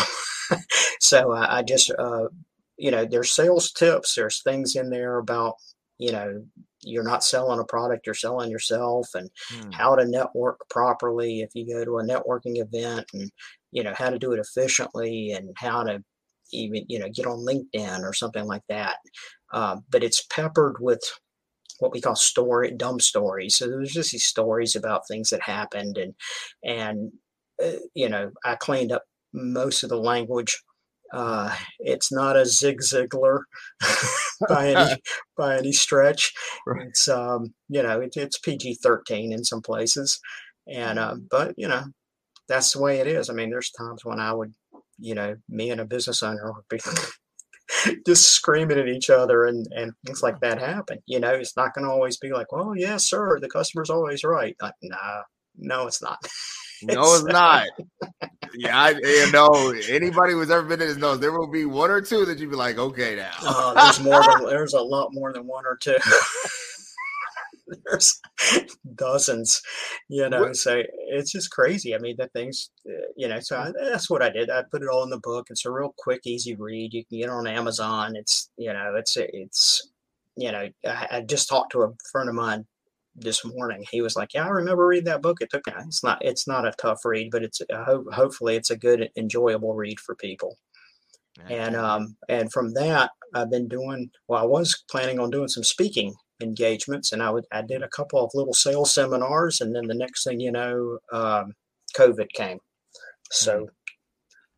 so 1.01 1.33
I, 1.33 1.59
I 1.59 1.63
just 1.63 1.91
uh, 1.99 2.29
you 2.77 2.91
know 2.91 3.05
there's 3.05 3.31
sales 3.31 3.71
tips. 3.73 4.15
There's 4.15 4.43
things 4.43 4.77
in 4.77 4.91
there 4.91 5.19
about 5.19 5.55
you 5.99 6.13
know 6.13 6.45
you're 6.85 7.05
not 7.05 7.25
selling 7.25 7.61
a 7.61 7.65
product 7.65 8.07
you're 8.07 8.15
selling 8.15 8.51
yourself 8.51 9.09
and 9.15 9.31
hmm. 9.49 9.71
how 9.71 9.95
to 9.95 10.05
network 10.07 10.59
properly 10.69 11.41
if 11.41 11.51
you 11.55 11.67
go 11.67 11.85
to 11.85 11.99
a 11.99 12.05
networking 12.05 12.61
event 12.61 13.07
and 13.15 13.31
you 13.71 13.83
know 13.83 13.95
how 13.97 14.11
to 14.11 14.19
do 14.19 14.33
it 14.33 14.41
efficiently 14.41 15.33
and 15.33 15.51
how 15.57 15.83
to 15.83 16.03
even 16.53 16.85
you 16.89 16.99
know 16.99 17.09
get 17.09 17.27
on 17.27 17.39
linkedin 17.39 18.03
or 18.03 18.13
something 18.13 18.47
like 18.47 18.63
that 18.69 18.97
uh, 19.53 19.77
but 19.91 20.03
it's 20.03 20.27
peppered 20.27 20.77
with 20.81 21.03
what 21.83 21.93
we 21.93 22.01
call 22.01 22.17
story 22.17 22.71
dumb 22.71 23.01
stories. 23.01 23.57
So 23.57 23.67
there's 23.67 23.93
just 23.93 24.13
these 24.13 24.25
stories 24.25 24.77
about 24.77 25.07
things 25.07 25.31
that 25.31 25.43
happened, 25.43 25.99
and 25.99 26.15
and 26.65 27.13
uh, 27.63 27.79
you 27.95 28.09
know 28.09 28.31
I 28.45 28.55
cleaned 28.55 28.93
up 28.93 29.03
most 29.33 29.83
of 29.83 29.91
the 29.91 29.99
language. 29.99 30.63
Uh, 31.13 31.55
it's 31.79 32.11
not 32.11 32.37
a 32.37 32.47
Zig 32.47 32.81
Ziglar 32.81 33.41
by 34.49 34.69
any 34.69 35.01
by 35.37 35.59
any 35.59 35.73
stretch. 35.73 36.33
Right. 36.67 36.89
It's 36.89 37.09
um, 37.09 37.55
you 37.69 37.83
know 37.83 38.01
it, 38.01 38.17
it's 38.17 38.39
PG 38.39 38.79
thirteen 38.83 39.33
in 39.33 39.45
some 39.45 39.63
places, 39.63 40.21
and 40.67 40.99
uh, 40.99 41.17
but 41.31 41.55
you 41.57 41.69
know 41.69 41.85
that's 42.49 42.73
the 42.73 42.81
way 42.81 42.99
it 42.99 43.07
is. 43.07 43.31
I 43.31 43.33
mean, 43.33 43.51
there's 43.51 43.71
times 43.71 44.05
when 44.05 44.21
I 44.21 44.33
would, 44.35 44.53
you 44.99 45.15
know, 45.15 45.37
me 45.49 45.71
and 45.71 45.81
a 45.81 45.85
business 45.85 46.23
owner 46.23 46.53
would 46.53 46.69
be 46.69 46.81
just 48.07 48.31
screaming 48.31 48.79
at 48.79 48.89
each 48.89 49.11
other 49.11 49.45
and, 49.47 49.67
and 49.75 49.93
things 50.05 50.23
like 50.23 50.41
that 50.41 50.61
happen. 50.61 50.99
You 51.07 51.21
know, 51.21 51.31
it's 51.31 51.57
not 51.57 51.75
going 51.75 51.87
to 51.87 51.91
always 51.91 52.19
be 52.19 52.31
like, 52.31 52.53
well, 52.53 52.75
yes, 52.77 53.05
sir, 53.05 53.39
the 53.41 53.49
customer's 53.49 53.91
always 53.91 54.25
right. 54.25 54.57
Like, 54.61 54.75
nah, 54.83 55.23
no, 55.57 55.87
it's 55.87 56.03
not. 56.03 56.19
No, 56.83 57.15
it's 57.15 57.25
not. 57.25 57.67
yeah, 58.55 58.79
I, 58.79 58.91
you 58.91 59.33
know, 59.33 59.75
anybody 59.89 60.33
who's 60.33 60.51
ever 60.51 60.63
been 60.63 60.81
in 60.81 60.89
this 60.89 60.97
knows 60.97 61.21
there 61.21 61.33
will 61.33 61.51
be 61.51 61.65
one 61.65 61.91
or 61.91 62.01
two 62.01 62.25
that 62.25 62.39
you'd 62.39 62.51
be 62.51 62.57
like, 62.57 62.79
okay, 62.79 63.17
now. 63.17 63.31
uh, 63.43 63.75
there's 63.75 64.01
more 64.01 64.23
than, 64.23 64.47
there's 64.47 64.75
a 64.75 64.81
lot 64.81 65.13
more 65.13 65.33
than 65.33 65.47
one 65.47 65.65
or 65.67 65.77
two. 65.77 65.97
there's 67.85 68.21
dozens, 68.95 69.63
you 70.09 70.29
know. 70.29 70.43
What? 70.43 70.57
So 70.57 70.83
it's 71.09 71.33
just 71.33 71.51
crazy. 71.51 71.95
I 71.95 71.99
mean, 71.99 72.17
the 72.19 72.29
things, 72.29 72.71
uh, 72.87 73.09
you 73.17 73.29
know. 73.29 73.41
So 73.41 73.57
I, 73.57 73.73
that's 73.81 74.11
what 74.11 74.23
I 74.23 74.31
did. 74.31 74.51
I 74.51 74.63
put 74.71 74.83
it 74.83 74.89
all 74.89 75.05
in 75.05 75.11
the 75.11 75.21
book. 75.21 75.47
It's 75.51 75.67
a 75.67 75.71
real 75.71 75.95
quick, 75.97 76.21
easy 76.25 76.55
read. 76.55 76.95
You 76.95 77.05
can 77.05 77.19
get 77.19 77.25
it 77.27 77.31
on 77.31 77.47
Amazon. 77.47 78.17
It's 78.17 78.51
you 78.57 78.73
know, 78.73 78.95
it's 78.97 79.17
it's 79.17 79.91
you 80.37 80.53
know. 80.53 80.69
I, 80.87 81.09
I 81.11 81.21
just 81.23 81.49
talked 81.49 81.73
to 81.73 81.83
a 81.83 81.93
friend 82.11 82.29
of 82.29 82.35
mine 82.35 82.67
this 83.15 83.45
morning. 83.45 83.85
He 83.91 84.01
was 84.01 84.17
like, 84.17 84.35
"Yeah, 84.35 84.47
I 84.47 84.51
remember 84.51 84.87
reading 84.87 85.07
that 85.07 85.23
book. 85.23 85.39
It 85.41 85.51
took 85.51 85.67
me. 85.67 85.75
It's 85.87 86.03
not. 86.03 86.19
It's 86.23 86.47
not 86.47 86.67
a 86.67 86.73
tough 86.81 87.05
read, 87.05 87.31
but 87.31 87.43
it's 87.43 87.61
uh, 87.61 87.85
ho- 87.85 88.07
hopefully 88.13 88.57
it's 88.57 88.71
a 88.71 88.77
good, 88.77 89.11
enjoyable 89.17 89.75
read 89.75 90.01
for 90.01 90.15
people." 90.15 90.57
And 91.49 91.77
um, 91.77 92.17
and 92.29 92.53
from 92.53 92.75
that, 92.75 93.11
I've 93.35 93.51
been 93.51 93.69
doing. 93.69 94.11
Well, 94.29 94.43
I 94.43 94.47
was 94.47 94.85
planning 94.91 95.19
on 95.19 95.31
doing 95.31 95.49
some 95.49 95.65
speaking 95.65 96.15
engagements, 96.43 97.13
and 97.13 97.23
I 97.23 97.31
would 97.31 97.45
I 97.53 97.63
did 97.63 97.83
a 97.83 97.89
couple 97.89 98.23
of 98.23 98.31
little 98.35 98.55
sales 98.55 98.95
seminars, 98.95 99.61
and 99.61 99.75
then 99.75 99.87
the 99.87 99.95
next 99.95 100.25
thing 100.25 100.41
you 100.41 100.53
know, 100.53 100.99
um, 101.13 101.55
COVID 101.97 102.29
came, 102.35 102.59
so 103.31 103.57
mm-hmm. 103.57 103.65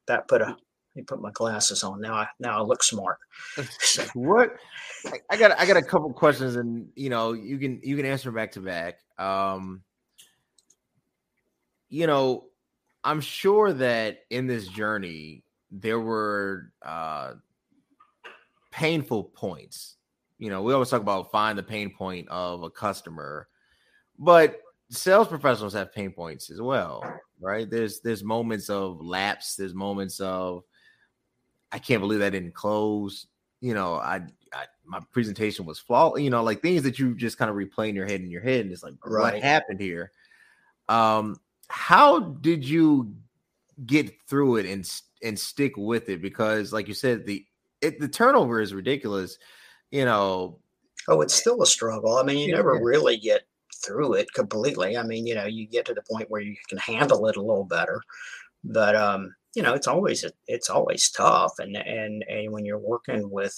that 0.08 0.28
put 0.28 0.42
a 0.42 0.56
you 0.94 1.04
put 1.04 1.20
my 1.20 1.30
glasses 1.32 1.82
on 1.82 2.00
now. 2.00 2.14
I 2.14 2.28
now 2.38 2.58
I 2.58 2.62
look 2.62 2.82
smart. 2.82 3.18
what 4.14 4.56
I 5.30 5.36
got 5.36 5.58
I 5.58 5.66
got 5.66 5.76
a 5.76 5.82
couple 5.82 6.12
questions, 6.12 6.56
and 6.56 6.88
you 6.94 7.10
know 7.10 7.32
you 7.32 7.58
can 7.58 7.80
you 7.82 7.96
can 7.96 8.06
answer 8.06 8.30
back 8.30 8.52
to 8.52 8.60
back. 8.60 8.98
Um, 9.18 9.82
you 11.88 12.06
know, 12.06 12.44
I'm 13.02 13.20
sure 13.20 13.72
that 13.72 14.20
in 14.30 14.46
this 14.46 14.68
journey 14.68 15.44
there 15.70 16.00
were 16.00 16.72
uh, 16.82 17.32
painful 18.70 19.24
points 19.24 19.96
you 20.38 20.50
know, 20.50 20.62
we 20.62 20.72
always 20.72 20.90
talk 20.90 21.00
about 21.00 21.30
find 21.30 21.56
the 21.56 21.62
pain 21.62 21.90
point 21.90 22.28
of 22.28 22.62
a 22.62 22.70
customer, 22.70 23.48
but 24.18 24.60
sales 24.90 25.28
professionals 25.28 25.72
have 25.74 25.92
pain 25.92 26.10
points 26.10 26.50
as 26.50 26.60
well, 26.60 27.02
right? 27.40 27.70
There's 27.70 28.00
there's 28.00 28.24
moments 28.24 28.68
of 28.68 29.00
lapse, 29.00 29.54
there's 29.54 29.74
moments 29.74 30.20
of 30.20 30.64
I 31.74 31.78
can't 31.78 32.00
believe 32.00 32.20
that 32.20 32.30
didn't 32.30 32.54
close. 32.54 33.26
You 33.60 33.74
know, 33.74 33.96
I, 33.96 34.22
I 34.52 34.64
my 34.86 35.00
presentation 35.12 35.66
was 35.66 35.78
flawed. 35.78 36.20
You 36.20 36.30
know, 36.30 36.42
like 36.42 36.62
things 36.62 36.82
that 36.84 36.98
you 36.98 37.14
just 37.14 37.36
kind 37.36 37.50
of 37.50 37.56
replay 37.56 37.90
in 37.90 37.94
your 37.94 38.06
head 38.06 38.20
in 38.20 38.30
your 38.30 38.42
head, 38.42 38.60
and 38.60 38.72
it's 38.72 38.82
like, 38.82 38.94
right. 39.04 39.34
what 39.34 39.42
happened 39.42 39.80
here? 39.80 40.12
Um, 40.88 41.36
how 41.68 42.20
did 42.20 42.64
you 42.64 43.14
get 43.84 44.14
through 44.26 44.56
it 44.56 44.66
and 44.66 44.90
and 45.22 45.38
stick 45.38 45.76
with 45.76 46.08
it? 46.08 46.22
Because, 46.22 46.72
like 46.72 46.88
you 46.88 46.94
said, 46.94 47.26
the 47.26 47.44
it, 47.82 48.00
the 48.00 48.08
turnover 48.08 48.60
is 48.60 48.72
ridiculous 48.72 49.38
you 49.94 50.04
know. 50.04 50.58
Oh, 51.06 51.20
it's 51.20 51.34
still 51.34 51.62
a 51.62 51.66
struggle. 51.66 52.16
I 52.16 52.24
mean, 52.24 52.38
you 52.38 52.54
never 52.54 52.82
really 52.82 53.16
get 53.16 53.42
through 53.84 54.14
it 54.14 54.32
completely. 54.34 54.96
I 54.96 55.04
mean, 55.04 55.26
you 55.26 55.34
know, 55.34 55.44
you 55.44 55.66
get 55.66 55.84
to 55.86 55.94
the 55.94 56.02
point 56.10 56.30
where 56.30 56.40
you 56.40 56.56
can 56.68 56.78
handle 56.78 57.26
it 57.28 57.36
a 57.36 57.42
little 57.42 57.64
better, 57.64 58.02
but 58.64 58.96
um, 58.96 59.34
you 59.54 59.62
know, 59.62 59.74
it's 59.74 59.86
always 59.86 60.24
it's 60.46 60.70
always 60.70 61.10
tough. 61.10 61.52
And 61.58 61.76
and 61.76 62.24
and 62.28 62.52
when 62.52 62.64
you're 62.64 62.78
working 62.78 63.30
with, 63.30 63.56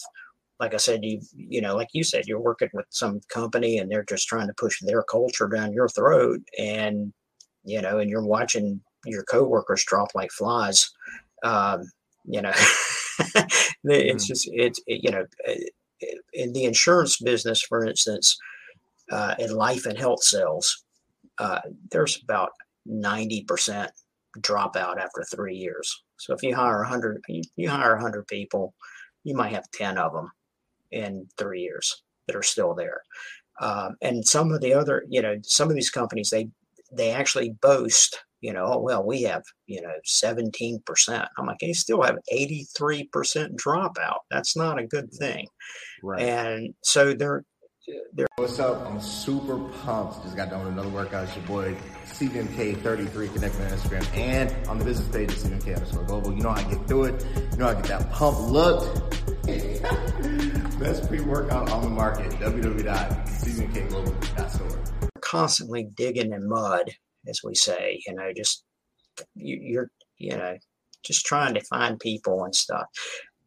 like 0.60 0.74
I 0.74 0.78
said, 0.78 1.04
you 1.04 1.20
you 1.34 1.60
know, 1.60 1.76
like 1.76 1.88
you 1.92 2.04
said, 2.04 2.26
you're 2.26 2.40
working 2.40 2.70
with 2.72 2.86
some 2.90 3.20
company 3.28 3.78
and 3.78 3.90
they're 3.90 4.04
just 4.04 4.28
trying 4.28 4.48
to 4.48 4.54
push 4.54 4.80
their 4.80 5.02
culture 5.02 5.48
down 5.48 5.72
your 5.72 5.88
throat, 5.88 6.40
and 6.58 7.12
you 7.64 7.80
know, 7.80 7.98
and 7.98 8.10
you're 8.10 8.24
watching 8.24 8.80
your 9.04 9.24
coworkers 9.24 9.84
drop 9.84 10.08
like 10.14 10.30
flies. 10.30 10.90
Um, 11.42 11.90
you 12.24 12.42
know, 12.42 12.52
it's 13.84 14.24
mm. 14.24 14.26
just 14.26 14.48
it's 14.52 14.80
it, 14.86 15.02
you 15.02 15.10
know 15.10 15.26
in 16.32 16.52
the 16.52 16.64
insurance 16.64 17.18
business, 17.18 17.62
for 17.62 17.84
instance, 17.84 18.36
uh, 19.10 19.34
in 19.38 19.54
life 19.54 19.86
and 19.86 19.98
health 19.98 20.22
sales, 20.22 20.84
uh, 21.38 21.60
there's 21.90 22.22
about 22.22 22.50
90% 22.88 23.88
dropout 24.40 24.98
after 24.98 25.24
three 25.24 25.56
years. 25.56 26.02
So 26.16 26.34
if 26.34 26.42
you 26.42 26.54
hire 26.54 26.78
100, 26.78 27.22
you, 27.28 27.42
you 27.56 27.68
hire 27.68 27.94
100 27.94 28.26
people, 28.26 28.74
you 29.24 29.34
might 29.34 29.52
have 29.52 29.70
10 29.72 29.98
of 29.98 30.12
them 30.12 30.30
in 30.90 31.26
three 31.36 31.62
years 31.62 32.02
that 32.26 32.36
are 32.36 32.42
still 32.42 32.74
there. 32.74 33.02
Um, 33.60 33.96
and 34.02 34.26
some 34.26 34.52
of 34.52 34.60
the 34.60 34.74
other, 34.74 35.04
you 35.08 35.22
know, 35.22 35.36
some 35.42 35.68
of 35.68 35.74
these 35.74 35.90
companies, 35.90 36.30
they 36.30 36.48
they 36.92 37.10
actually 37.10 37.50
boast 37.62 38.16
you 38.40 38.52
know, 38.52 38.66
oh, 38.66 38.78
well, 38.78 39.04
we 39.04 39.22
have, 39.22 39.42
you 39.66 39.80
know, 39.80 39.94
17%. 40.06 41.26
I'm 41.36 41.46
like, 41.46 41.62
you 41.62 41.74
still 41.74 42.02
have 42.02 42.18
83% 42.32 43.08
dropout. 43.56 44.18
That's 44.30 44.56
not 44.56 44.78
a 44.78 44.86
good 44.86 45.12
thing. 45.12 45.48
Right. 46.02 46.22
And 46.22 46.74
so 46.82 47.14
they're, 47.14 47.44
they're. 48.12 48.26
What's 48.36 48.58
up? 48.58 48.86
I'm 48.86 49.00
super 49.00 49.58
pumped. 49.58 50.22
Just 50.22 50.36
got 50.36 50.50
done 50.50 50.60
with 50.60 50.68
another 50.72 50.88
workout. 50.88 51.24
It's 51.24 51.36
your 51.36 51.44
boy, 51.46 51.76
CVMK33. 52.06 53.34
Connect 53.34 53.58
me 53.58 53.64
on 53.64 53.70
Instagram 53.70 54.16
and 54.16 54.68
on 54.68 54.78
the 54.78 54.84
business 54.84 55.08
page 55.08 55.30
at 55.30 55.36
CVMK 55.36 55.76
underscore 55.76 56.04
global. 56.04 56.34
You 56.34 56.42
know 56.42 56.50
how 56.50 56.66
I 56.66 56.70
get 56.70 56.86
through 56.86 57.04
it. 57.04 57.24
You 57.52 57.58
know 57.58 57.66
how 57.66 57.72
I 57.72 57.74
get 57.74 57.86
that 57.86 58.10
pump 58.10 58.38
looked. 58.50 59.12
Best 60.80 61.08
pre-workout 61.08 61.70
on 61.70 61.82
the 61.82 61.88
market, 61.88 62.32
www.cvmkglobal.store. 62.32 65.10
Constantly 65.20 65.84
digging 65.84 66.32
in 66.32 66.48
mud 66.48 66.90
as 67.28 67.42
we 67.42 67.54
say. 67.54 68.02
You 68.06 68.14
know, 68.14 68.32
just 68.34 68.64
you, 69.34 69.58
you're 69.60 69.90
you 70.18 70.36
know 70.36 70.56
just 71.04 71.24
trying 71.24 71.54
to 71.54 71.64
find 71.64 71.98
people 71.98 72.44
and 72.44 72.54
stuff. 72.54 72.86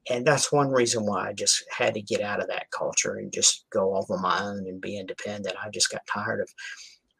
And 0.09 0.25
that's 0.25 0.51
one 0.51 0.69
reason 0.69 1.05
why 1.05 1.29
I 1.29 1.33
just 1.33 1.63
had 1.69 1.93
to 1.93 2.01
get 2.01 2.21
out 2.21 2.41
of 2.41 2.47
that 2.47 2.71
culture 2.71 3.15
and 3.15 3.31
just 3.31 3.65
go 3.71 3.93
off 3.93 4.09
on 4.09 4.21
my 4.21 4.41
own 4.41 4.67
and 4.67 4.81
be 4.81 4.97
independent. 4.97 5.55
I 5.63 5.69
just 5.69 5.91
got 5.91 6.01
tired 6.11 6.41
of, 6.41 6.49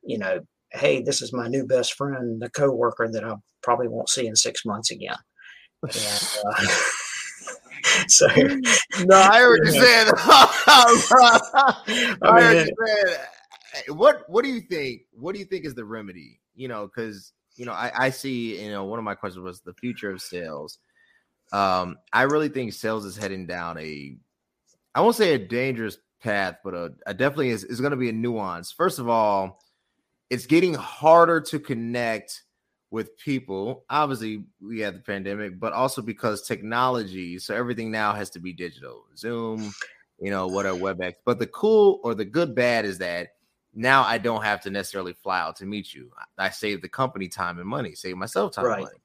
you 0.04 0.18
know, 0.18 0.42
hey, 0.72 1.02
this 1.02 1.22
is 1.22 1.32
my 1.34 1.48
new 1.48 1.66
best 1.66 1.94
friend, 1.94 2.42
the 2.42 2.50
coworker 2.50 3.08
that 3.12 3.24
I 3.24 3.36
probably 3.62 3.88
won't 3.88 4.10
see 4.10 4.28
in 4.28 4.36
six 4.36 4.66
months 4.66 4.92
again. 4.92 5.18
And, 5.84 5.94
uh, 6.46 6.66
so 8.08 8.28
no, 9.06 9.18
I 9.18 9.40
heard 9.40 9.60
you 9.66 9.72
saying. 9.72 10.08
I, 10.18 11.82
I 12.22 12.42
heard 12.42 12.68
you 12.68 12.76
saying. 12.86 13.98
What 13.98 14.24
What 14.28 14.44
do 14.44 14.50
you 14.50 14.62
think? 14.62 15.02
What 15.12 15.34
do 15.34 15.40
you 15.40 15.46
think 15.46 15.66
is 15.66 15.76
the 15.76 15.86
remedy? 15.86 16.40
You 16.56 16.68
know, 16.68 16.88
because 16.88 17.34
you 17.56 17.66
know, 17.66 17.74
I, 17.74 17.92
I 17.96 18.10
see. 18.10 18.62
You 18.64 18.72
know, 18.72 18.86
one 18.86 19.00
of 19.00 19.06
my 19.06 19.16
questions 19.16 19.44
was 19.44 19.62
the 19.62 19.74
future 19.74 20.12
of 20.12 20.22
sales. 20.22 20.80
Um, 21.52 21.98
I 22.14 22.24
really 22.24 22.50
think 22.50 22.74
sales 22.74 23.06
is 23.06 23.18
heading 23.18 23.48
down 23.48 23.78
a, 23.78 24.18
I 24.94 25.02
won't 25.02 25.16
say 25.16 25.34
a 25.34 25.40
dangerous 25.40 25.98
path, 26.22 26.58
but 26.64 26.74
a, 26.74 26.94
a 27.06 27.14
definitely 27.14 27.50
is, 27.50 27.64
is 27.64 27.80
going 27.80 27.92
to 27.92 27.98
be 27.98 28.10
a 28.10 28.14
nuance. 28.14 28.72
First 28.72 29.00
of 29.00 29.10
all, 29.10 29.62
it's 30.30 30.46
getting 30.46 30.74
harder 30.76 31.42
to 31.42 31.60
connect 31.60 32.44
with 32.92 33.18
people. 33.18 33.86
Obviously, 33.90 34.46
we 34.62 34.80
had 34.80 34.96
the 34.96 35.00
pandemic, 35.00 35.60
but 35.60 35.74
also 35.74 36.02
because 36.02 36.44
technology, 36.44 37.40
so 37.40 37.56
everything 37.56 37.92
now 37.92 38.14
has 38.14 38.30
to 38.32 38.40
be 38.40 38.54
digital. 38.54 39.06
Zoom, 39.16 39.72
you 40.20 40.32
know, 40.32 40.48
what 40.48 40.66
a 40.66 40.70
WebEx. 40.70 41.16
But 41.26 41.40
the 41.40 41.48
cool 41.48 42.00
or 42.04 42.16
the 42.16 42.26
good 42.26 42.56
bad 42.56 42.86
is 42.86 42.98
that 43.00 43.30
now 43.74 44.04
I 44.04 44.18
don't 44.18 44.44
have 44.44 44.62
to 44.62 44.70
necessarily 44.70 45.14
fly 45.14 45.40
out 45.40 45.56
to 45.58 45.66
meet 45.66 45.94
you. 45.94 46.12
I 46.38 46.50
save 46.50 46.82
the 46.82 46.90
company 46.90 47.28
time 47.28 47.60
and 47.60 47.68
money, 47.68 47.96
save 47.96 48.18
myself 48.18 48.54
time 48.54 48.66
right. 48.66 48.74
and 48.76 48.84
money. 48.86 48.98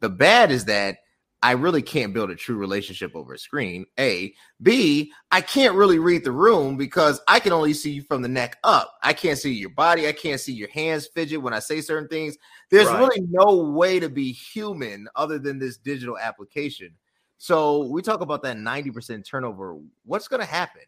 The 0.00 0.10
bad 0.10 0.50
is 0.50 0.66
that 0.66 0.98
I 1.42 1.52
really 1.52 1.80
can't 1.80 2.12
build 2.12 2.30
a 2.30 2.34
true 2.34 2.56
relationship 2.56 3.16
over 3.16 3.32
a 3.32 3.38
screen. 3.38 3.86
A, 3.98 4.34
B, 4.62 5.10
I 5.30 5.40
can't 5.40 5.74
really 5.74 5.98
read 5.98 6.22
the 6.22 6.32
room 6.32 6.76
because 6.76 7.20
I 7.28 7.40
can 7.40 7.52
only 7.52 7.72
see 7.72 7.90
you 7.90 8.02
from 8.02 8.20
the 8.20 8.28
neck 8.28 8.58
up. 8.62 8.94
I 9.02 9.14
can't 9.14 9.38
see 9.38 9.52
your 9.52 9.70
body. 9.70 10.06
I 10.06 10.12
can't 10.12 10.40
see 10.40 10.52
your 10.52 10.68
hands 10.68 11.06
fidget 11.06 11.40
when 11.40 11.54
I 11.54 11.60
say 11.60 11.80
certain 11.80 12.08
things. 12.08 12.36
There's 12.70 12.88
right. 12.88 12.98
really 12.98 13.26
no 13.30 13.56
way 13.70 13.98
to 14.00 14.10
be 14.10 14.32
human 14.32 15.08
other 15.16 15.38
than 15.38 15.58
this 15.58 15.78
digital 15.78 16.18
application. 16.18 16.94
So 17.38 17.84
we 17.86 18.02
talk 18.02 18.20
about 18.20 18.42
that 18.42 18.58
90% 18.58 19.24
turnover. 19.26 19.78
What's 20.04 20.28
going 20.28 20.40
to 20.40 20.46
happen? 20.46 20.82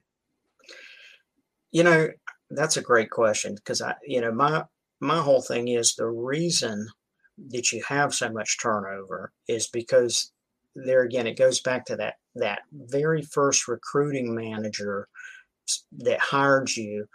You 1.71 1.85
know, 1.85 2.09
that's 2.51 2.77
a 2.77 2.83
great 2.83 3.09
question 3.09 3.55
because 3.55 3.81
I, 3.81 3.95
you 4.07 4.21
know, 4.21 4.33
my 4.33 4.65
my 5.01 5.19
whole 5.19 5.41
thing 5.41 5.69
is 5.69 5.95
the 5.95 6.07
reason 6.07 6.87
that 7.49 7.73
you 7.73 7.83
have 7.89 8.15
so 8.15 8.31
much 8.31 8.61
turnover 8.61 9.33
is 9.49 9.67
because 9.67 10.31
there 10.75 11.03
again, 11.03 11.27
it 11.27 11.39
goes 11.39 11.61
back 11.61 11.85
to 11.87 11.97
that 11.97 12.15
that 12.35 12.61
very 12.73 13.23
first 13.23 13.69
recruiting 13.69 14.35
manager 14.35 15.09
that 15.99 16.19
hired 16.19 16.71
you, 16.71 17.07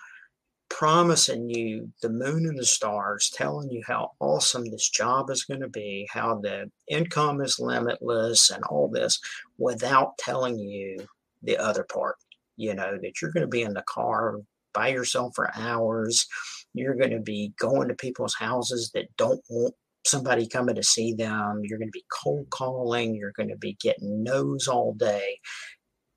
promising 0.69 1.49
you 1.49 1.91
the 2.01 2.09
moon 2.09 2.45
and 2.45 2.57
the 2.57 2.65
stars, 2.65 3.31
telling 3.31 3.69
you 3.71 3.81
how 3.85 4.11
awesome 4.19 4.65
this 4.65 4.89
job 4.89 5.29
is 5.29 5.45
going 5.45 5.61
to 5.61 5.69
be, 5.69 6.07
how 6.11 6.39
the 6.39 6.69
income 6.87 7.41
is 7.41 7.59
limitless, 7.59 8.51
and 8.51 8.63
all 8.65 8.87
this, 8.87 9.19
without 9.57 10.17
telling 10.17 10.57
you 10.59 10.97
the 11.43 11.57
other 11.57 11.83
part. 11.83 12.15
You 12.57 12.73
know 12.73 12.97
that 13.01 13.21
you're 13.21 13.31
going 13.31 13.45
to 13.45 13.47
be 13.47 13.61
in 13.61 13.73
the 13.73 13.83
car 13.87 14.39
by 14.73 14.89
yourself 14.89 15.33
for 15.35 15.51
hours. 15.55 16.27
You're 16.73 16.95
going 16.95 17.11
to 17.11 17.19
be 17.19 17.53
going 17.59 17.87
to 17.87 17.95
people's 17.95 18.35
houses 18.35 18.91
that 18.93 19.15
don't 19.17 19.41
want 19.49 19.73
somebody 20.07 20.47
coming 20.47 20.75
to 20.75 20.83
see 20.83 21.13
them. 21.13 21.61
You're 21.63 21.79
going 21.79 21.89
to 21.89 21.99
be 21.99 22.05
cold 22.11 22.49
calling. 22.49 23.15
You're 23.15 23.33
going 23.35 23.49
to 23.49 23.57
be 23.57 23.77
getting 23.81 24.23
no's 24.23 24.67
all 24.67 24.93
day. 24.93 25.39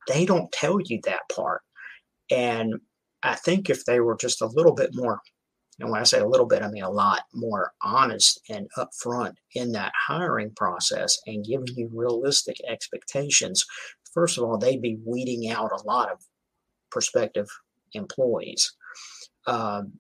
They 0.09 0.25
don't 0.25 0.53
tell 0.53 0.79
you 0.85 1.01
that 1.05 1.29
part. 1.35 1.63
And 2.31 2.75
I 3.23 3.35
think 3.35 3.69
if 3.69 3.85
they 3.85 4.01
were 4.01 4.17
just 4.17 4.41
a 4.41 4.47
little 4.47 4.75
bit 4.75 4.91
more, 4.95 5.21
and 5.79 5.91
when 5.91 6.01
I 6.01 6.05
say 6.05 6.21
a 6.21 6.29
little 6.29 6.47
bit, 6.47 6.63
I 6.63 6.69
mean 6.69 6.83
a 6.83 6.91
lot 6.91 7.23
more 7.35 7.73
honest 7.83 8.41
and 8.49 8.69
upfront 8.77 9.35
in 9.55 9.73
that 9.73 9.93
hiring 10.09 10.53
process 10.55 11.19
and 11.27 11.45
giving 11.45 11.69
you 11.75 11.91
realistic 11.93 12.57
expectations, 12.69 13.65
first 14.13 14.37
of 14.37 14.45
all, 14.45 14.59
they'd 14.59 14.83
be 14.83 14.99
weeding 15.05 15.51
out 15.51 15.73
a 15.73 15.87
lot 15.87 16.11
of 16.11 16.19
prospective 16.91 17.49
employees. 17.95 18.75
Um, 19.47 19.95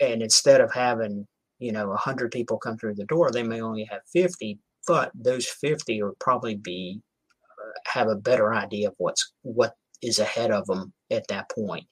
and 0.00 0.22
instead 0.22 0.60
of 0.60 0.72
having 0.72 1.26
you 1.60 1.72
know 1.72 1.88
100 1.88 2.30
people 2.30 2.58
come 2.58 2.76
through 2.76 2.94
the 2.94 3.04
door 3.04 3.30
they 3.30 3.42
may 3.42 3.60
only 3.60 3.84
have 3.84 4.00
50 4.12 4.58
but 4.86 5.12
those 5.14 5.46
50 5.46 6.02
will 6.02 6.16
probably 6.18 6.56
be 6.56 7.00
uh, 7.44 7.78
have 7.86 8.08
a 8.08 8.16
better 8.16 8.52
idea 8.52 8.88
of 8.88 8.94
what's 8.98 9.32
what 9.42 9.74
is 10.02 10.18
ahead 10.18 10.50
of 10.50 10.66
them 10.66 10.92
at 11.10 11.26
that 11.28 11.50
point. 11.50 11.86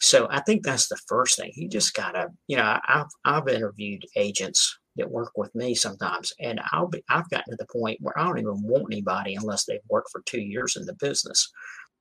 So 0.00 0.28
i 0.30 0.40
think 0.40 0.62
that's 0.62 0.88
the 0.88 1.00
first 1.08 1.36
thing 1.36 1.50
you 1.56 1.68
just 1.68 1.94
gotta 1.94 2.28
you 2.46 2.56
know 2.56 2.78
i've 2.86 3.06
i've 3.24 3.48
interviewed 3.48 4.04
agents 4.14 4.78
that 4.96 5.10
work 5.10 5.32
with 5.36 5.52
me 5.54 5.74
sometimes 5.74 6.32
and 6.38 6.60
i'll 6.72 6.88
be 6.88 7.02
i've 7.08 7.28
gotten 7.30 7.50
to 7.50 7.56
the 7.56 7.66
point 7.66 7.98
where 8.00 8.16
i 8.18 8.24
don't 8.24 8.38
even 8.38 8.62
want 8.62 8.86
anybody 8.92 9.34
unless 9.34 9.64
they've 9.64 9.80
worked 9.88 10.10
for 10.10 10.22
two 10.26 10.40
years 10.40 10.76
in 10.76 10.84
the 10.86 10.94
business. 10.94 11.50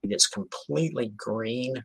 It's 0.04 0.28
completely 0.28 1.14
green. 1.18 1.84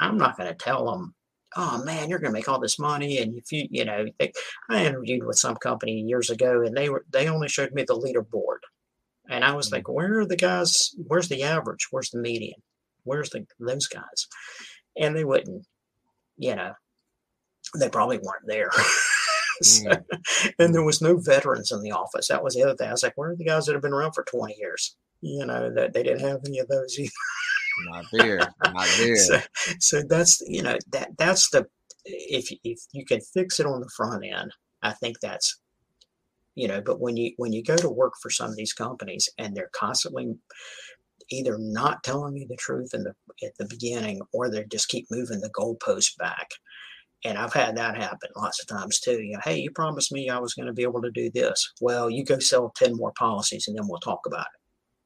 I'm 0.00 0.16
not 0.16 0.36
going 0.36 0.48
to 0.48 0.54
tell 0.54 0.90
them 0.90 1.14
oh 1.56 1.82
man, 1.84 2.08
you're 2.08 2.18
going 2.18 2.32
to 2.32 2.38
make 2.38 2.48
all 2.48 2.60
this 2.60 2.78
money. 2.78 3.18
And 3.18 3.36
if 3.36 3.52
you, 3.52 3.66
you 3.70 3.84
know, 3.84 4.06
they, 4.18 4.32
I 4.70 4.84
interviewed 4.84 5.24
with 5.24 5.38
some 5.38 5.56
company 5.56 6.00
years 6.00 6.30
ago 6.30 6.62
and 6.62 6.76
they 6.76 6.88
were, 6.88 7.04
they 7.10 7.28
only 7.28 7.48
showed 7.48 7.72
me 7.72 7.84
the 7.84 7.94
leaderboard. 7.94 8.58
And 9.28 9.44
I 9.44 9.52
was 9.54 9.66
mm-hmm. 9.66 9.76
like, 9.76 9.88
where 9.88 10.20
are 10.20 10.26
the 10.26 10.36
guys? 10.36 10.94
Where's 11.06 11.28
the 11.28 11.42
average? 11.42 11.88
Where's 11.90 12.10
the 12.10 12.20
median? 12.20 12.60
Where's 13.04 13.30
the, 13.30 13.46
those 13.58 13.86
guys? 13.86 14.28
And 14.96 15.16
they 15.16 15.24
wouldn't, 15.24 15.66
you 16.36 16.54
know, 16.54 16.72
they 17.78 17.88
probably 17.88 18.18
weren't 18.18 18.46
there. 18.46 18.70
so, 19.62 19.88
mm. 19.90 20.52
and 20.58 20.74
there 20.74 20.84
was 20.84 21.00
no 21.00 21.16
veterans 21.16 21.72
in 21.72 21.82
the 21.82 21.92
office. 21.92 22.28
That 22.28 22.42
was 22.42 22.54
the 22.54 22.62
other 22.62 22.76
thing. 22.76 22.88
I 22.88 22.92
was 22.92 23.02
like, 23.02 23.16
where 23.16 23.30
are 23.30 23.36
the 23.36 23.44
guys 23.44 23.66
that 23.66 23.74
have 23.74 23.82
been 23.82 23.92
around 23.92 24.12
for 24.12 24.24
20 24.24 24.56
years? 24.58 24.96
You 25.20 25.46
know, 25.46 25.72
that 25.72 25.92
they 25.92 26.02
didn't 26.02 26.28
have 26.28 26.40
any 26.44 26.58
of 26.58 26.68
those 26.68 26.98
either 26.98 27.10
not 27.86 28.04
there, 28.12 28.38
not 28.64 28.88
there. 28.98 29.16
so, 29.16 29.40
so 29.78 30.02
that's 30.08 30.42
you 30.46 30.62
know 30.62 30.76
that 30.90 31.10
that's 31.18 31.50
the 31.50 31.66
if 32.04 32.48
if 32.64 32.80
you 32.92 33.04
can 33.04 33.20
fix 33.20 33.60
it 33.60 33.66
on 33.66 33.80
the 33.80 33.90
front 33.96 34.24
end, 34.24 34.52
I 34.82 34.92
think 34.92 35.20
that's 35.20 35.58
you 36.54 36.68
know. 36.68 36.80
But 36.80 37.00
when 37.00 37.16
you 37.16 37.32
when 37.36 37.52
you 37.52 37.62
go 37.62 37.76
to 37.76 37.88
work 37.88 38.14
for 38.20 38.30
some 38.30 38.50
of 38.50 38.56
these 38.56 38.72
companies 38.72 39.28
and 39.38 39.56
they're 39.56 39.70
constantly 39.72 40.34
either 41.30 41.56
not 41.58 42.02
telling 42.02 42.36
you 42.36 42.46
the 42.46 42.56
truth 42.56 42.90
in 42.94 43.04
the 43.04 43.14
at 43.44 43.56
the 43.58 43.66
beginning 43.66 44.20
or 44.32 44.50
they 44.50 44.64
just 44.64 44.88
keep 44.88 45.06
moving 45.10 45.40
the 45.40 45.50
goalpost 45.50 46.16
back. 46.18 46.50
And 47.24 47.38
I've 47.38 47.52
had 47.52 47.76
that 47.76 47.96
happen 47.96 48.30
lots 48.36 48.60
of 48.60 48.66
times 48.66 48.98
too. 48.98 49.22
You 49.22 49.34
know, 49.34 49.40
hey, 49.44 49.56
you 49.60 49.70
promised 49.70 50.10
me 50.10 50.28
I 50.28 50.40
was 50.40 50.54
going 50.54 50.66
to 50.66 50.72
be 50.72 50.82
able 50.82 51.00
to 51.02 51.10
do 51.12 51.30
this. 51.30 51.72
Well, 51.80 52.10
you 52.10 52.24
go 52.24 52.40
sell 52.40 52.72
10 52.74 52.96
more 52.96 53.12
policies 53.16 53.68
and 53.68 53.78
then 53.78 53.86
we'll 53.86 54.00
talk 54.00 54.22
about 54.26 54.40
it 54.40 54.60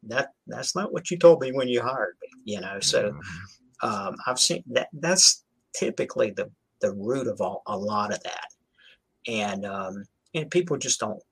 that 0.08 0.30
that's 0.46 0.74
not 0.74 0.92
what 0.92 1.10
you 1.10 1.18
told 1.18 1.40
me 1.40 1.52
when 1.52 1.68
you 1.68 1.82
hired 1.82 2.16
me 2.22 2.25
you 2.46 2.58
know 2.60 2.80
so 2.80 3.10
mm-hmm. 3.10 3.88
um, 3.88 4.16
i've 4.26 4.40
seen 4.40 4.64
that 4.66 4.88
that's 4.94 5.44
typically 5.74 6.30
the 6.30 6.50
the 6.80 6.92
root 6.92 7.26
of 7.26 7.40
all, 7.40 7.62
a 7.66 7.76
lot 7.76 8.12
of 8.12 8.22
that. 8.22 8.48
And 9.26 9.64
um, 9.64 10.04
and 10.34 10.50
people 10.50 10.76
just 10.76 11.00
don't 11.00 11.22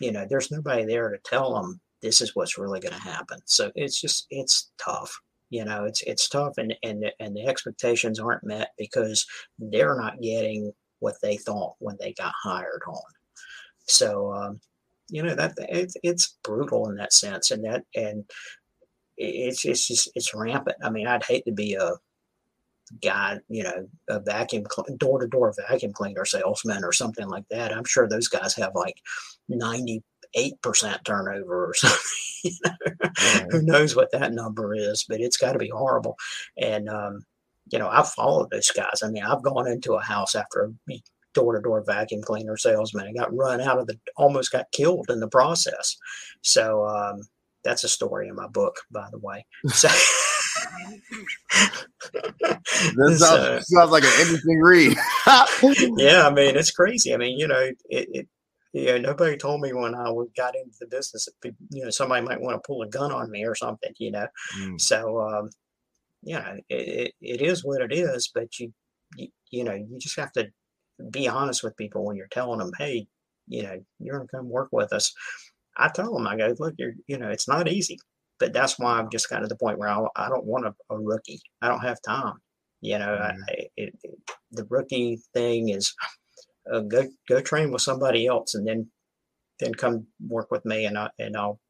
you 0.00 0.12
know 0.12 0.26
there's 0.28 0.50
nobody 0.50 0.84
there 0.84 1.10
to 1.10 1.18
tell 1.24 1.54
them 1.54 1.80
this 2.02 2.20
is 2.20 2.34
what's 2.34 2.58
really 2.58 2.80
going 2.80 2.94
to 2.94 3.00
happen. 3.00 3.38
So 3.44 3.70
it's 3.74 4.00
just 4.00 4.26
it's 4.30 4.70
tough 4.82 5.16
you 5.50 5.64
know 5.64 5.84
it's 5.84 6.02
it's 6.02 6.28
tough 6.28 6.54
and 6.56 6.74
and 6.82 7.04
and 7.20 7.36
the 7.36 7.46
expectations 7.46 8.18
aren't 8.18 8.44
met 8.44 8.70
because 8.78 9.26
they're 9.58 9.96
not 9.96 10.20
getting 10.20 10.72
what 11.00 11.16
they 11.22 11.36
thought 11.36 11.74
when 11.78 11.96
they 12.00 12.12
got 12.14 12.32
hired 12.42 12.82
on. 12.88 13.02
So 13.86 14.32
um, 14.32 14.60
you 15.08 15.22
know 15.22 15.34
that 15.34 15.54
it's 15.58 15.96
it's 16.02 16.38
brutal 16.42 16.88
in 16.88 16.96
that 16.96 17.12
sense, 17.12 17.50
and 17.50 17.64
that 17.64 17.84
and 17.94 18.24
it's 19.16 19.64
it's 19.64 19.86
just 19.88 20.10
it's 20.14 20.34
rampant. 20.34 20.76
I 20.82 20.90
mean, 20.90 21.06
I'd 21.06 21.24
hate 21.24 21.44
to 21.46 21.52
be 21.52 21.74
a 21.74 21.92
guy, 23.02 23.38
you 23.48 23.62
know, 23.62 23.88
a 24.08 24.20
vacuum 24.20 24.64
door 24.98 25.20
to 25.20 25.26
door 25.26 25.54
vacuum 25.68 25.92
cleaner 25.92 26.24
salesman 26.24 26.84
or 26.84 26.92
something 26.92 27.28
like 27.28 27.48
that. 27.50 27.72
I'm 27.72 27.84
sure 27.84 28.08
those 28.08 28.28
guys 28.28 28.54
have 28.54 28.74
like 28.74 28.96
ninety 29.48 30.02
eight 30.34 30.60
percent 30.62 31.04
turnover 31.04 31.66
or 31.66 31.74
something. 31.74 31.98
You 32.42 32.52
know? 32.64 33.46
Who 33.50 33.62
knows 33.62 33.96
what 33.96 34.12
that 34.12 34.32
number 34.32 34.74
is? 34.74 35.04
But 35.08 35.20
it's 35.20 35.36
got 35.36 35.52
to 35.52 35.58
be 35.58 35.70
horrible. 35.70 36.16
And 36.56 36.88
um, 36.88 37.24
you 37.70 37.78
know, 37.78 37.88
I've 37.88 38.08
followed 38.08 38.50
those 38.50 38.70
guys. 38.70 39.02
I 39.02 39.10
mean, 39.10 39.24
I've 39.24 39.42
gone 39.42 39.66
into 39.66 39.94
a 39.94 40.02
house 40.02 40.34
after 40.34 40.70
a 40.90 41.02
door 41.32 41.56
to 41.56 41.62
door 41.62 41.82
vacuum 41.82 42.22
cleaner 42.22 42.56
salesman 42.56 43.06
and 43.06 43.16
got 43.16 43.34
run 43.34 43.60
out 43.60 43.78
of 43.78 43.86
the, 43.86 43.98
almost 44.16 44.52
got 44.52 44.70
killed 44.72 45.10
in 45.10 45.20
the 45.20 45.28
process. 45.28 45.96
So 46.42 46.86
um, 46.86 47.22
that's 47.64 47.84
a 47.84 47.88
story 47.88 48.28
in 48.28 48.34
my 48.34 48.46
book, 48.48 48.76
by 48.90 49.08
the 49.10 49.18
way. 49.18 49.46
So, 49.72 49.88
this 52.96 53.18
sounds, 53.20 53.66
sounds, 53.68 53.90
like 53.90 54.04
an 54.04 54.20
interesting 54.20 54.60
read. 54.60 54.96
yeah, 55.96 56.26
I 56.26 56.30
mean, 56.32 56.56
it's 56.56 56.70
crazy. 56.70 57.12
I 57.12 57.16
mean, 57.16 57.38
you 57.38 57.48
know, 57.48 57.60
it, 57.60 57.76
it 57.88 58.28
yeah, 58.72 58.98
nobody 58.98 59.36
told 59.36 59.60
me 59.60 59.72
when 59.72 59.94
I 59.94 60.12
got 60.36 60.56
into 60.56 60.76
the 60.80 60.86
business 60.86 61.28
that 61.42 61.54
you 61.70 61.84
know 61.84 61.90
somebody 61.90 62.26
might 62.26 62.40
want 62.40 62.56
to 62.56 62.66
pull 62.66 62.82
a 62.82 62.88
gun 62.88 63.12
on 63.12 63.30
me 63.30 63.44
or 63.44 63.54
something, 63.54 63.92
you 63.98 64.10
know. 64.10 64.26
Mm. 64.58 64.80
So 64.80 65.20
um, 65.20 65.50
yeah, 66.22 66.56
it, 66.68 67.12
it 67.20 67.40
is 67.40 67.64
what 67.64 67.82
it 67.82 67.92
is. 67.92 68.30
But 68.34 68.58
you, 68.58 68.72
you 69.16 69.28
you 69.50 69.64
know 69.64 69.74
you 69.74 69.98
just 69.98 70.18
have 70.18 70.32
to 70.32 70.48
be 71.10 71.28
honest 71.28 71.62
with 71.62 71.76
people 71.76 72.04
when 72.04 72.16
you're 72.16 72.26
telling 72.28 72.58
them, 72.58 72.72
hey, 72.78 73.06
you 73.46 73.62
know, 73.62 73.78
you're 74.00 74.18
gonna 74.18 74.28
come 74.28 74.48
work 74.48 74.68
with 74.72 74.92
us. 74.92 75.12
I 75.76 75.88
tell 75.88 76.12
them, 76.12 76.26
I 76.26 76.36
go, 76.36 76.54
look, 76.58 76.74
you're 76.78 76.94
you 77.06 77.18
know, 77.18 77.30
it's 77.30 77.48
not 77.48 77.68
easy, 77.68 77.98
but 78.38 78.52
that's 78.52 78.78
why 78.78 78.98
I've 78.98 79.10
just 79.10 79.28
got 79.28 79.40
to 79.40 79.46
the 79.46 79.56
point 79.56 79.78
where 79.78 79.88
I, 79.88 80.04
I 80.16 80.28
don't 80.28 80.44
want 80.44 80.66
a, 80.66 80.74
a 80.90 80.98
rookie. 80.98 81.40
I 81.62 81.68
don't 81.68 81.80
have 81.80 81.98
time. 82.06 82.34
You 82.80 82.98
know, 82.98 83.18
mm. 83.18 83.20
I, 83.20 83.52
it, 83.76 83.94
it, 84.02 84.18
the 84.52 84.66
rookie 84.68 85.20
thing 85.32 85.70
is 85.70 85.94
uh, 86.72 86.80
go 86.80 87.08
go 87.28 87.40
train 87.40 87.72
with 87.72 87.82
somebody 87.82 88.26
else 88.26 88.54
and 88.54 88.66
then 88.66 88.90
then 89.60 89.74
come 89.74 90.06
work 90.28 90.50
with 90.50 90.64
me 90.64 90.84
and 90.86 90.98
I 90.98 91.10
and 91.18 91.36
I'll 91.36 91.60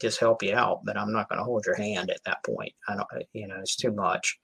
just 0.00 0.20
help 0.20 0.42
you 0.42 0.54
out. 0.54 0.80
But 0.84 0.96
I'm 0.96 1.12
not 1.12 1.28
going 1.28 1.38
to 1.38 1.44
hold 1.44 1.66
your 1.66 1.76
hand 1.76 2.10
at 2.10 2.24
that 2.24 2.44
point. 2.44 2.72
I 2.88 2.96
don't, 2.96 3.08
you 3.32 3.48
know, 3.48 3.56
it's 3.60 3.76
too 3.76 3.92
much. 3.92 4.38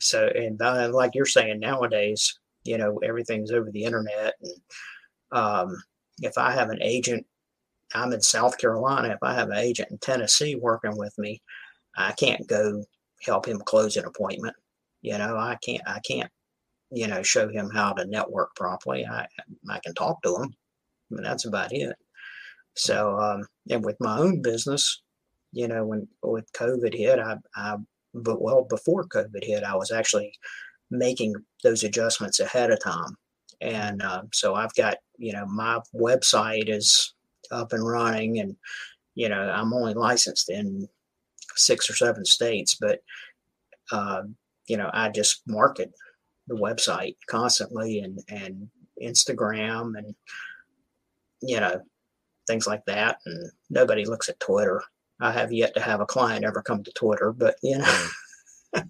So 0.00 0.26
and 0.26 0.60
like 0.92 1.14
you're 1.14 1.26
saying 1.26 1.60
nowadays, 1.60 2.38
you 2.64 2.78
know, 2.78 2.98
everything's 3.04 3.52
over 3.52 3.70
the 3.70 3.84
internet. 3.84 4.34
And 4.42 4.60
um, 5.30 5.82
if 6.18 6.36
I 6.38 6.52
have 6.52 6.70
an 6.70 6.82
agent, 6.82 7.26
I'm 7.94 8.12
in 8.12 8.20
South 8.20 8.58
Carolina. 8.58 9.08
If 9.08 9.22
I 9.22 9.34
have 9.34 9.50
an 9.50 9.58
agent 9.58 9.90
in 9.90 9.98
Tennessee 9.98 10.56
working 10.56 10.96
with 10.96 11.14
me, 11.18 11.42
I 11.96 12.12
can't 12.12 12.46
go 12.46 12.84
help 13.22 13.46
him 13.46 13.58
close 13.58 13.96
an 13.96 14.04
appointment. 14.04 14.56
You 15.02 15.18
know, 15.18 15.36
I 15.36 15.58
can't. 15.62 15.82
I 15.86 16.00
can't 16.00 16.30
you 16.92 17.06
know, 17.06 17.22
show 17.22 17.48
him 17.48 17.70
how 17.70 17.94
to 17.94 18.04
network 18.04 18.54
properly. 18.54 19.06
I 19.06 19.26
I 19.68 19.80
can 19.80 19.94
talk 19.94 20.22
to 20.22 20.36
him, 20.36 20.54
but 21.10 21.22
that's 21.24 21.46
about 21.46 21.72
it. 21.72 21.96
So, 22.74 23.18
um, 23.18 23.46
and 23.70 23.84
with 23.84 23.96
my 23.98 24.18
own 24.18 24.42
business, 24.42 25.02
you 25.52 25.68
know, 25.68 25.86
when 25.86 26.06
with 26.22 26.52
COVID 26.52 26.94
hit, 26.94 27.18
I, 27.18 27.36
I, 27.56 27.76
but 28.14 28.42
well, 28.42 28.64
before 28.64 29.04
COVID 29.04 29.42
hit, 29.42 29.64
I 29.64 29.74
was 29.74 29.90
actually 29.90 30.32
making 30.90 31.34
those 31.64 31.82
adjustments 31.82 32.40
ahead 32.40 32.70
of 32.70 32.82
time. 32.82 33.16
And 33.62 34.02
uh, 34.02 34.22
so 34.32 34.54
I've 34.54 34.74
got, 34.74 34.98
you 35.16 35.32
know, 35.32 35.46
my 35.46 35.80
website 35.94 36.68
is 36.68 37.14
up 37.52 37.72
and 37.72 37.86
running, 37.86 38.40
and, 38.40 38.56
you 39.14 39.28
know, 39.28 39.40
I'm 39.40 39.72
only 39.72 39.94
licensed 39.94 40.50
in 40.50 40.88
six 41.54 41.88
or 41.90 41.94
seven 41.94 42.24
states, 42.24 42.76
but, 42.80 43.00
uh, 43.92 44.22
you 44.66 44.76
know, 44.76 44.90
I 44.92 45.10
just 45.10 45.42
market 45.46 45.92
the 46.48 46.54
website 46.54 47.16
constantly 47.28 48.00
and 48.00 48.20
and 48.28 48.68
Instagram 49.02 49.98
and 49.98 50.14
you 51.40 51.58
know 51.58 51.80
things 52.46 52.66
like 52.66 52.84
that 52.86 53.18
and 53.26 53.50
nobody 53.70 54.04
looks 54.04 54.28
at 54.28 54.40
Twitter. 54.40 54.82
I 55.20 55.30
have 55.32 55.52
yet 55.52 55.74
to 55.74 55.80
have 55.80 56.00
a 56.00 56.06
client 56.06 56.44
ever 56.44 56.62
come 56.62 56.82
to 56.82 56.92
Twitter, 56.92 57.32
but 57.32 57.56
you 57.62 57.78
know 57.78 58.06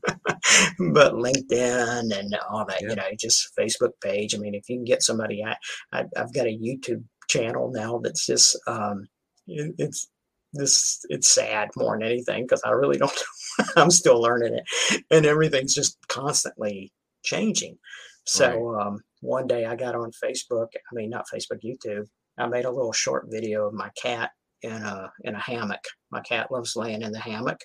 but 0.93 1.15
LinkedIn 1.15 2.17
and 2.17 2.39
all 2.49 2.65
that, 2.67 2.83
yeah. 2.83 2.89
you 2.91 2.95
know, 2.95 3.03
just 3.19 3.51
Facebook 3.59 3.91
page. 4.01 4.35
I 4.35 4.39
mean, 4.39 4.55
if 4.55 4.69
you 4.69 4.77
can 4.77 4.85
get 4.85 5.03
somebody, 5.03 5.45
I, 5.45 5.57
I 5.93 6.05
have 6.17 6.33
got 6.33 6.47
a 6.47 6.57
YouTube 6.57 7.03
channel 7.29 7.71
now 7.73 7.99
that's 8.03 8.27
just 8.27 8.57
um, 8.67 9.09
it, 9.47 9.75
it's 9.79 10.09
this 10.53 11.05
it's 11.09 11.29
sad 11.29 11.71
more 11.77 11.99
than 11.99 12.07
anything 12.07 12.45
because 12.45 12.63
I 12.65 12.71
really 12.71 12.99
don't. 12.99 13.13
I'm 13.77 13.91
still 13.91 14.21
learning 14.21 14.55
it, 14.55 15.05
and 15.11 15.27
everything's 15.27 15.75
just 15.75 15.97
constantly 16.09 16.93
changing. 17.25 17.79
So 18.25 18.61
right. 18.61 18.87
um, 18.87 19.01
one 19.21 19.47
day 19.47 19.65
I 19.65 19.77
got 19.77 19.95
on 19.95 20.11
Facebook. 20.13 20.69
I 20.75 20.95
mean, 20.95 21.11
not 21.11 21.27
Facebook, 21.33 21.63
YouTube. 21.65 22.07
I 22.39 22.47
made 22.47 22.65
a 22.65 22.71
little 22.71 22.93
short 22.93 23.27
video 23.29 23.67
of 23.67 23.75
my 23.75 23.91
cat 24.01 24.31
in 24.63 24.73
a 24.73 25.11
in 25.25 25.35
a 25.35 25.41
hammock. 25.41 25.85
My 26.11 26.21
cat 26.21 26.51
loves 26.51 26.77
laying 26.77 27.03
in 27.03 27.13
the 27.13 27.21
hammock, 27.21 27.61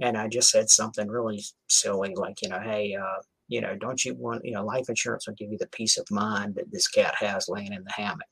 and 0.00 0.16
I 0.16 0.28
just 0.28 0.50
said 0.50 0.70
something 0.70 1.08
really 1.08 1.42
silly 1.68 2.14
like, 2.14 2.42
you 2.42 2.48
know, 2.48 2.60
hey, 2.60 2.94
uh, 2.94 3.22
you 3.48 3.60
know, 3.60 3.76
don't 3.76 4.04
you 4.04 4.14
want, 4.14 4.44
you 4.44 4.52
know, 4.52 4.64
life 4.64 4.88
insurance 4.88 5.26
will 5.26 5.34
give 5.34 5.52
you 5.52 5.58
the 5.58 5.68
peace 5.68 5.98
of 5.98 6.10
mind 6.10 6.56
that 6.56 6.70
this 6.72 6.88
cat 6.88 7.14
has 7.18 7.48
laying 7.48 7.72
in 7.72 7.84
the 7.84 7.92
hammock. 7.92 8.26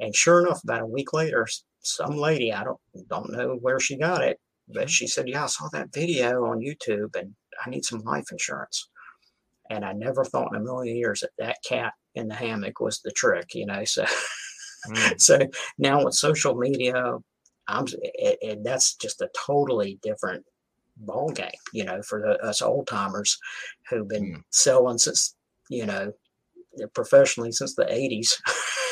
And 0.00 0.14
sure 0.14 0.44
enough, 0.44 0.62
about 0.64 0.82
a 0.82 0.86
week 0.86 1.12
later, 1.12 1.46
some 1.80 2.16
lady, 2.16 2.52
I 2.52 2.64
don't 2.64 2.80
don't 3.08 3.30
know 3.30 3.58
where 3.60 3.78
she 3.78 3.96
got 3.96 4.22
it, 4.22 4.38
but 4.68 4.90
she 4.90 5.06
said, 5.06 5.28
yeah, 5.28 5.44
I 5.44 5.46
saw 5.46 5.68
that 5.72 5.92
video 5.92 6.44
on 6.44 6.60
YouTube, 6.60 7.14
and 7.16 7.34
I 7.64 7.70
need 7.70 7.84
some 7.84 8.02
life 8.02 8.26
insurance. 8.32 8.88
And 9.70 9.84
I 9.84 9.92
never 9.92 10.24
thought 10.24 10.54
in 10.54 10.60
a 10.60 10.64
million 10.64 10.96
years 10.96 11.20
that 11.20 11.30
that 11.38 11.58
cat 11.66 11.92
in 12.14 12.28
the 12.28 12.34
hammock 12.34 12.80
was 12.80 13.00
the 13.00 13.12
trick, 13.12 13.54
you 13.54 13.66
know. 13.66 13.84
So, 13.84 14.04
mm. 14.88 15.14
so 15.20 15.38
now 15.78 16.04
with 16.04 16.14
social 16.14 16.54
media, 16.54 17.16
I'm 17.68 17.86
and 18.42 18.64
that's 18.64 18.96
just 18.96 19.20
a 19.20 19.30
totally 19.46 19.98
different 20.02 20.44
ball 20.96 21.30
game, 21.30 21.50
you 21.72 21.84
know, 21.84 22.02
for 22.02 22.20
the, 22.20 22.46
us 22.46 22.62
old 22.62 22.86
timers 22.86 23.38
who've 23.88 24.08
been 24.08 24.36
mm. 24.36 24.42
selling 24.50 24.98
since 24.98 25.34
you 25.70 25.86
know 25.86 26.12
professionally 26.94 27.52
since 27.52 27.74
the 27.74 27.84
80s. 27.84 28.36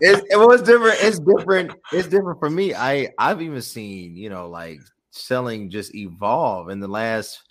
it, 0.00 0.24
it 0.30 0.36
was 0.36 0.62
different. 0.62 0.98
It's 1.00 1.18
different. 1.18 1.72
It's 1.92 2.08
different 2.08 2.38
for 2.38 2.50
me. 2.50 2.74
I 2.74 3.08
I've 3.18 3.42
even 3.42 3.62
seen 3.62 4.16
you 4.16 4.30
know 4.30 4.48
like 4.48 4.80
selling 5.10 5.70
just 5.70 5.94
evolve 5.94 6.70
in 6.70 6.80
the 6.80 6.88
last 6.88 7.42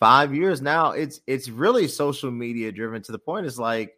five 0.00 0.34
years 0.34 0.62
now, 0.62 0.92
it's 0.92 1.20
it's 1.26 1.48
really 1.48 1.86
social 1.86 2.30
media 2.30 2.72
driven 2.72 3.02
to 3.02 3.12
the 3.12 3.18
point. 3.18 3.46
It's 3.46 3.58
like, 3.58 3.96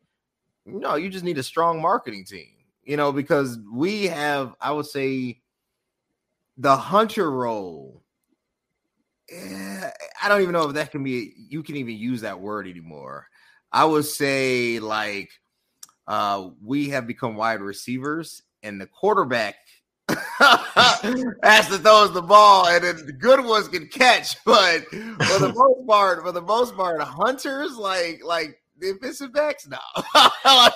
know, 0.67 0.97
you 0.97 1.09
just 1.09 1.25
need 1.25 1.39
a 1.39 1.43
strong 1.43 1.81
marketing 1.81 2.25
team, 2.27 2.49
you 2.83 2.97
know, 2.97 3.13
because 3.13 3.59
we 3.73 4.05
have, 4.09 4.55
I 4.61 4.73
would 4.73 4.87
say, 4.87 5.41
the 6.59 6.77
hunter 6.77 7.31
role. 7.31 8.03
Eh, 9.31 9.91
I 10.23 10.29
don't 10.29 10.43
even 10.43 10.53
know 10.53 10.69
if 10.69 10.75
that 10.75 10.91
can 10.91 11.05
be 11.05 11.33
you 11.49 11.63
can 11.63 11.77
even 11.77 11.97
use 11.97 12.21
that 12.23 12.41
word 12.41 12.67
anymore. 12.67 13.29
I 13.71 13.85
would 13.85 14.05
say 14.05 14.81
like 14.81 15.31
uh 16.07 16.49
we 16.65 16.89
have 16.89 17.07
become 17.07 17.37
wide 17.37 17.61
receivers 17.61 18.43
and 18.63 18.81
the 18.81 18.87
quarterback 18.87 19.57
has 21.43 21.69
to 21.69 21.79
throw 21.79 22.05
us 22.05 22.11
the 22.11 22.23
ball, 22.23 22.67
and 22.69 22.85
then 22.85 23.07
the 23.07 23.13
good 23.13 23.45
ones 23.45 23.69
can 23.69 23.87
catch. 23.89 24.37
But 24.45 24.85
for 24.87 25.39
the 25.39 25.53
most 25.55 25.87
part, 25.87 26.23
for 26.23 26.33
the 26.33 26.43
most 26.43 26.75
part, 26.77 27.01
hunters 27.01 27.77
like 27.77 28.21
like 28.25 28.61
defensive 28.81 29.33
backs 29.33 29.69
now. 29.69 29.79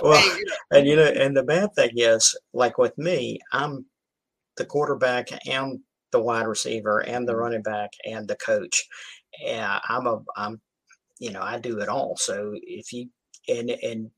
well, 0.02 0.38
and 0.70 0.86
you 0.86 0.96
know, 0.96 1.04
and 1.04 1.36
the 1.36 1.42
bad 1.42 1.74
thing 1.74 1.90
is, 1.96 2.36
like 2.52 2.78
with 2.78 2.96
me, 2.96 3.40
I'm 3.52 3.84
the 4.56 4.64
quarterback 4.64 5.28
and 5.48 5.80
the 6.12 6.20
wide 6.20 6.46
receiver 6.46 7.00
and 7.00 7.26
the 7.26 7.32
mm-hmm. 7.32 7.40
running 7.40 7.62
back 7.62 7.90
and 8.04 8.26
the 8.28 8.36
coach. 8.36 8.86
Yeah, 9.40 9.80
I'm 9.88 10.06
a 10.06 10.22
I'm 10.36 10.60
you 11.18 11.32
know 11.32 11.42
I 11.42 11.58
do 11.58 11.80
it 11.80 11.88
all. 11.88 12.16
So 12.16 12.54
if 12.62 12.92
you 12.92 13.08
and 13.48 13.70
and 13.70 14.10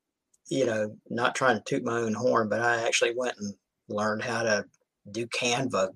you 0.48 0.66
know 0.66 0.96
not 1.10 1.34
trying 1.34 1.56
to 1.56 1.64
toot 1.64 1.84
my 1.84 1.98
own 1.98 2.14
horn, 2.14 2.48
but 2.48 2.60
I 2.60 2.86
actually 2.86 3.14
went 3.16 3.36
and 3.38 3.54
learned 3.88 4.22
how 4.22 4.42
to 4.42 4.64
do 5.10 5.26
Canva, 5.26 5.88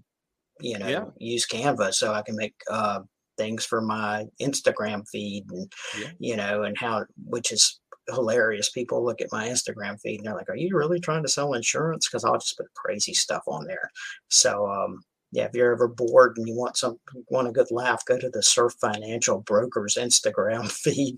you 0.60 0.78
know, 0.78 0.88
yeah. 0.88 1.04
use 1.18 1.46
Canva 1.46 1.92
so 1.92 2.12
I 2.12 2.22
can 2.22 2.36
make 2.36 2.54
uh, 2.70 3.00
things 3.36 3.64
for 3.64 3.80
my 3.80 4.26
Instagram 4.40 5.06
feed 5.08 5.44
and, 5.50 5.72
yeah. 5.98 6.08
you 6.18 6.36
know, 6.36 6.62
and 6.62 6.76
how, 6.78 7.04
which 7.24 7.52
is 7.52 7.80
hilarious. 8.08 8.70
People 8.70 9.04
look 9.04 9.20
at 9.20 9.32
my 9.32 9.48
Instagram 9.48 10.00
feed 10.00 10.18
and 10.18 10.26
they're 10.26 10.34
like, 10.34 10.48
are 10.48 10.56
you 10.56 10.76
really 10.76 11.00
trying 11.00 11.22
to 11.22 11.28
sell 11.28 11.54
insurance? 11.54 12.08
Because 12.08 12.24
I'll 12.24 12.38
just 12.38 12.56
put 12.56 12.72
crazy 12.74 13.14
stuff 13.14 13.42
on 13.46 13.66
there. 13.66 13.90
So, 14.28 14.66
um, 14.70 15.00
yeah, 15.32 15.44
if 15.44 15.54
you're 15.54 15.72
ever 15.72 15.88
bored 15.88 16.36
and 16.36 16.46
you 16.46 16.54
want 16.54 16.76
some 16.76 16.98
want 17.30 17.48
a 17.48 17.52
good 17.52 17.70
laugh, 17.70 18.04
go 18.04 18.18
to 18.18 18.28
the 18.28 18.42
Surf 18.42 18.74
Financial 18.82 19.40
Brokers 19.40 19.96
Instagram 19.98 20.70
feed, 20.82 21.16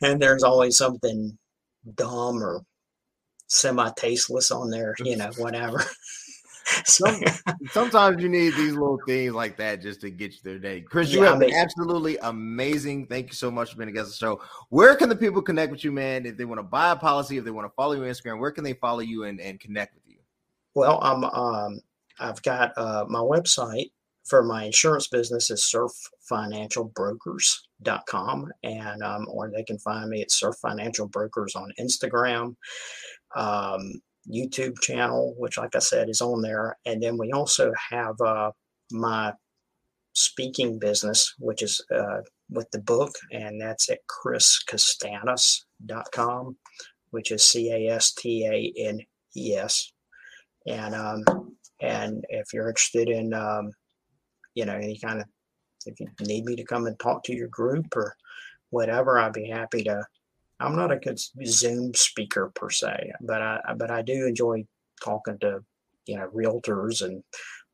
and 0.00 0.22
there's 0.22 0.42
always 0.42 0.78
something 0.78 1.36
dumb 1.94 2.42
or 2.42 2.62
semi 3.46 3.90
tasteless 3.96 4.50
on 4.50 4.70
there, 4.70 4.94
you 5.00 5.16
know, 5.16 5.30
whatever. 5.36 5.82
Some, 6.84 7.20
sometimes 7.72 8.22
you 8.22 8.28
need 8.28 8.54
these 8.54 8.74
little 8.74 9.00
things 9.04 9.32
like 9.32 9.56
that 9.56 9.82
just 9.82 10.00
to 10.02 10.10
get 10.10 10.32
you 10.32 10.38
their 10.44 10.58
day. 10.58 10.82
Chris, 10.82 11.10
you 11.10 11.22
yeah, 11.22 11.30
have 11.30 11.40
been 11.40 11.52
absolutely 11.52 12.16
amazing. 12.18 13.06
Thank 13.06 13.28
you 13.28 13.34
so 13.34 13.50
much 13.50 13.72
for 13.72 13.78
being 13.78 13.88
a 13.88 13.92
guest 13.92 14.06
of 14.06 14.10
the 14.10 14.16
show. 14.16 14.42
Where 14.68 14.94
can 14.94 15.08
the 15.08 15.16
people 15.16 15.42
connect 15.42 15.72
with 15.72 15.82
you, 15.82 15.90
man? 15.90 16.26
If 16.26 16.36
they 16.36 16.44
want 16.44 16.60
to 16.60 16.62
buy 16.62 16.92
a 16.92 16.96
policy, 16.96 17.38
if 17.38 17.44
they 17.44 17.50
want 17.50 17.66
to 17.66 17.74
follow 17.74 17.94
you 17.94 18.04
on 18.04 18.08
Instagram, 18.08 18.38
where 18.38 18.52
can 18.52 18.62
they 18.62 18.74
follow 18.74 19.00
you 19.00 19.24
and, 19.24 19.40
and 19.40 19.58
connect 19.58 19.94
with 19.96 20.04
you? 20.06 20.18
Well, 20.74 21.00
I'm 21.02 21.24
um, 21.24 21.80
I've 22.20 22.40
got 22.42 22.72
uh, 22.76 23.04
my 23.08 23.18
website 23.18 23.90
for 24.30 24.42
my 24.44 24.64
insurance 24.64 25.08
business 25.08 25.50
is 25.50 25.74
surffinancialbrokers.com 26.30 28.52
and 28.62 29.02
um, 29.02 29.26
or 29.28 29.50
they 29.50 29.64
can 29.64 29.78
find 29.80 30.08
me 30.08 30.22
at 30.22 30.30
surf 30.30 30.54
financial 30.62 31.08
brokers 31.08 31.56
on 31.56 31.72
Instagram. 31.80 32.54
Um, 33.34 34.00
YouTube 34.28 34.78
channel, 34.80 35.34
which, 35.38 35.56
like 35.58 35.74
I 35.74 35.80
said, 35.80 36.08
is 36.08 36.20
on 36.20 36.42
there. 36.42 36.78
And 36.86 37.02
then 37.02 37.18
we 37.18 37.32
also 37.32 37.72
have 37.90 38.14
uh, 38.20 38.52
my 38.92 39.32
speaking 40.14 40.78
business, 40.78 41.34
which 41.38 41.62
is 41.62 41.84
uh, 41.92 42.20
with 42.50 42.70
the 42.70 42.78
book, 42.80 43.10
and 43.32 43.60
that's 43.60 43.90
at 43.90 43.98
chriscastanes.com, 44.08 46.56
which 47.10 47.32
is 47.32 47.42
C 47.42 47.72
A 47.72 47.88
S 47.94 48.12
T 48.12 48.46
A 48.46 48.72
N 48.80 49.00
E 49.36 49.56
S. 49.56 49.92
And 50.68 50.94
um, 50.94 51.24
and 51.80 52.24
if 52.28 52.52
you're 52.52 52.68
interested 52.68 53.08
in 53.08 53.32
um, 53.32 53.72
you 54.60 54.66
know 54.66 54.76
any 54.76 54.98
kind 54.98 55.20
of 55.20 55.26
if 55.86 55.98
you 55.98 56.06
need 56.20 56.44
me 56.44 56.54
to 56.56 56.64
come 56.64 56.86
and 56.86 56.98
talk 56.98 57.24
to 57.24 57.34
your 57.34 57.48
group 57.48 57.96
or 57.96 58.14
whatever, 58.68 59.18
I'd 59.18 59.32
be 59.32 59.48
happy 59.48 59.82
to. 59.84 60.04
I'm 60.60 60.76
not 60.76 60.92
a 60.92 60.98
good 60.98 61.18
Zoom 61.46 61.94
speaker 61.94 62.52
per 62.54 62.68
se, 62.68 63.12
but 63.22 63.40
I 63.40 63.60
but 63.78 63.90
I 63.90 64.02
do 64.02 64.26
enjoy 64.26 64.66
talking 65.02 65.38
to 65.38 65.64
you 66.06 66.16
know 66.16 66.28
realtors 66.28 67.02
and 67.02 67.24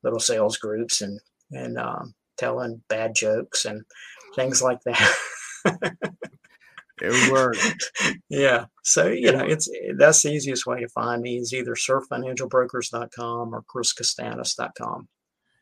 little 0.05 0.21
sales 0.21 0.57
groups 0.59 1.01
and 1.01 1.19
and 1.51 1.77
um, 1.79 2.15
telling 2.39 2.83
bad 2.89 3.17
jokes 3.17 3.65
and 3.65 3.83
things 4.37 4.63
like 4.63 4.79
that. 4.85 5.15
it 7.03 7.33
works. 7.33 7.75
yeah. 8.29 8.67
So, 8.85 9.09
you 9.09 9.33
know, 9.33 9.45
it's 9.45 9.69
that's 9.97 10.23
the 10.23 10.31
easiest 10.31 10.65
way 10.65 10.81
to 10.81 10.89
find 10.89 11.23
me 11.23 11.39
is 11.39 11.53
either 11.53 11.75
surffinancialbrokers.com 11.75 13.53
or 13.53 13.63
chriscastanes.com. 13.63 15.09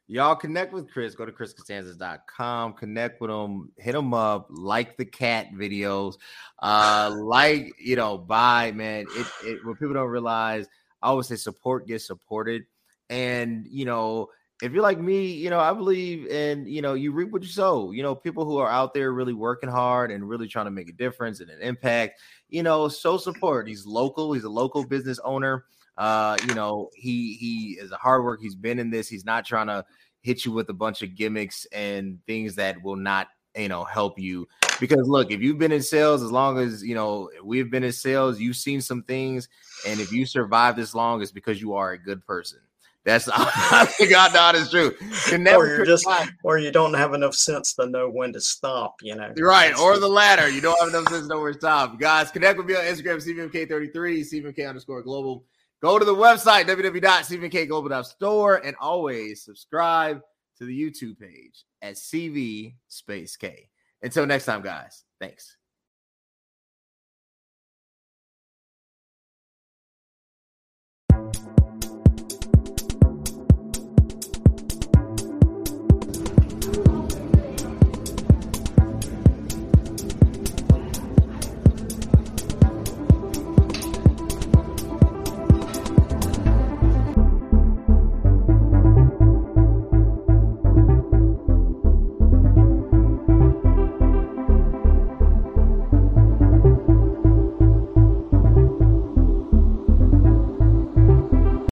Y'all 0.06 0.36
connect 0.36 0.72
with 0.74 0.90
Chris. 0.90 1.14
Go 1.14 1.24
to 1.24 1.32
chriscastanes.com. 1.32 2.74
Connect 2.74 3.20
with 3.20 3.30
him. 3.30 3.70
Hit 3.78 3.94
him 3.94 4.12
up. 4.12 4.48
Like 4.50 4.96
the 4.96 5.04
cat 5.06 5.48
videos. 5.54 6.16
Uh, 6.60 7.14
like, 7.22 7.72
you 7.78 7.96
know, 7.96 8.18
buy, 8.18 8.72
man. 8.72 9.06
It, 9.16 9.26
it 9.44 9.64
what 9.64 9.78
people 9.78 9.94
don't 9.94 10.10
realize, 10.10 10.66
I 11.02 11.08
always 11.08 11.28
say 11.28 11.36
support 11.36 11.86
gets 11.86 12.06
supported. 12.06 12.64
And, 13.08 13.66
you 13.68 13.86
know, 13.86 14.28
if 14.62 14.72
you're 14.72 14.82
like 14.82 15.00
me, 15.00 15.32
you 15.32 15.50
know, 15.50 15.58
I 15.58 15.72
believe 15.72 16.26
in, 16.26 16.66
you 16.66 16.80
know, 16.80 16.94
you 16.94 17.12
reap 17.12 17.30
what 17.30 17.42
you 17.42 17.48
sow. 17.48 17.90
You 17.90 18.02
know, 18.02 18.14
people 18.14 18.44
who 18.44 18.58
are 18.58 18.70
out 18.70 18.94
there 18.94 19.12
really 19.12 19.32
working 19.32 19.68
hard 19.68 20.10
and 20.10 20.28
really 20.28 20.48
trying 20.48 20.66
to 20.66 20.70
make 20.70 20.88
a 20.88 20.92
difference 20.92 21.40
and 21.40 21.50
an 21.50 21.60
impact, 21.60 22.20
you 22.48 22.62
know, 22.62 22.88
show 22.88 23.16
support. 23.16 23.68
He's 23.68 23.86
local, 23.86 24.32
he's 24.32 24.44
a 24.44 24.50
local 24.50 24.86
business 24.86 25.18
owner. 25.24 25.64
Uh, 25.96 26.36
you 26.46 26.54
know, 26.54 26.90
he 26.94 27.34
he 27.34 27.78
is 27.80 27.92
a 27.92 27.96
hard 27.96 28.24
work. 28.24 28.40
He's 28.40 28.54
been 28.54 28.78
in 28.78 28.90
this. 28.90 29.08
He's 29.08 29.24
not 29.24 29.44
trying 29.44 29.68
to 29.68 29.84
hit 30.20 30.44
you 30.44 30.52
with 30.52 30.68
a 30.70 30.74
bunch 30.74 31.02
of 31.02 31.14
gimmicks 31.14 31.66
and 31.72 32.18
things 32.26 32.56
that 32.56 32.82
will 32.82 32.96
not, 32.96 33.28
you 33.54 33.68
know, 33.68 33.84
help 33.84 34.18
you. 34.18 34.48
Because 34.80 35.06
look, 35.06 35.30
if 35.30 35.40
you've 35.40 35.58
been 35.58 35.72
in 35.72 35.82
sales 35.82 36.22
as 36.22 36.32
long 36.32 36.58
as 36.58 36.82
you 36.82 36.94
know 36.94 37.30
we've 37.42 37.70
been 37.70 37.84
in 37.84 37.92
sales, 37.92 38.40
you've 38.40 38.56
seen 38.56 38.80
some 38.80 39.02
things, 39.02 39.48
and 39.86 40.00
if 40.00 40.12
you 40.12 40.26
survive 40.26 40.76
this 40.76 40.94
long, 40.94 41.22
it's 41.22 41.30
because 41.30 41.60
you 41.60 41.74
are 41.74 41.92
a 41.92 41.98
good 41.98 42.26
person. 42.26 42.58
That's 43.04 43.28
I 43.32 43.84
think 43.84 44.10
know 44.10 44.52
is 44.54 44.70
true. 44.70 44.94
You 45.30 45.56
or 45.56 45.66
you're 45.66 45.84
just, 45.84 46.08
or 46.42 46.58
you 46.58 46.72
don't 46.72 46.94
have 46.94 47.12
enough 47.12 47.34
sense 47.34 47.74
to 47.74 47.86
know 47.86 48.08
when 48.08 48.32
to 48.32 48.40
stop. 48.40 48.96
You 49.02 49.14
know, 49.14 49.32
right? 49.38 49.68
That's 49.68 49.80
or 49.80 49.94
the, 49.94 50.00
the 50.00 50.08
latter. 50.08 50.48
You 50.48 50.62
don't 50.62 50.78
have 50.80 50.88
enough 50.88 51.12
sense 51.12 51.22
to 51.22 51.28
know 51.28 51.40
where 51.40 51.52
to 51.52 51.58
stop. 51.58 52.00
Guys, 52.00 52.30
connect 52.30 52.56
with 52.56 52.66
me 52.66 52.74
on 52.74 52.82
Instagram, 52.82 53.22
CVMK33, 53.22 53.92
CVMK 53.92 54.66
underscore 54.66 55.02
global. 55.02 55.44
Go 55.84 55.98
to 55.98 56.04
the 56.06 56.14
website 56.14 56.64
www.cvmkglobal.store 56.64 58.56
and 58.64 58.74
always 58.80 59.44
subscribe 59.44 60.22
to 60.56 60.64
the 60.64 60.72
YouTube 60.72 61.20
page 61.20 61.66
at 61.82 61.96
CV 61.96 62.76
Space 62.88 63.36
K. 63.36 63.68
Until 64.00 64.24
next 64.24 64.46
time, 64.46 64.62
guys. 64.62 65.04
Thanks. 65.20 65.58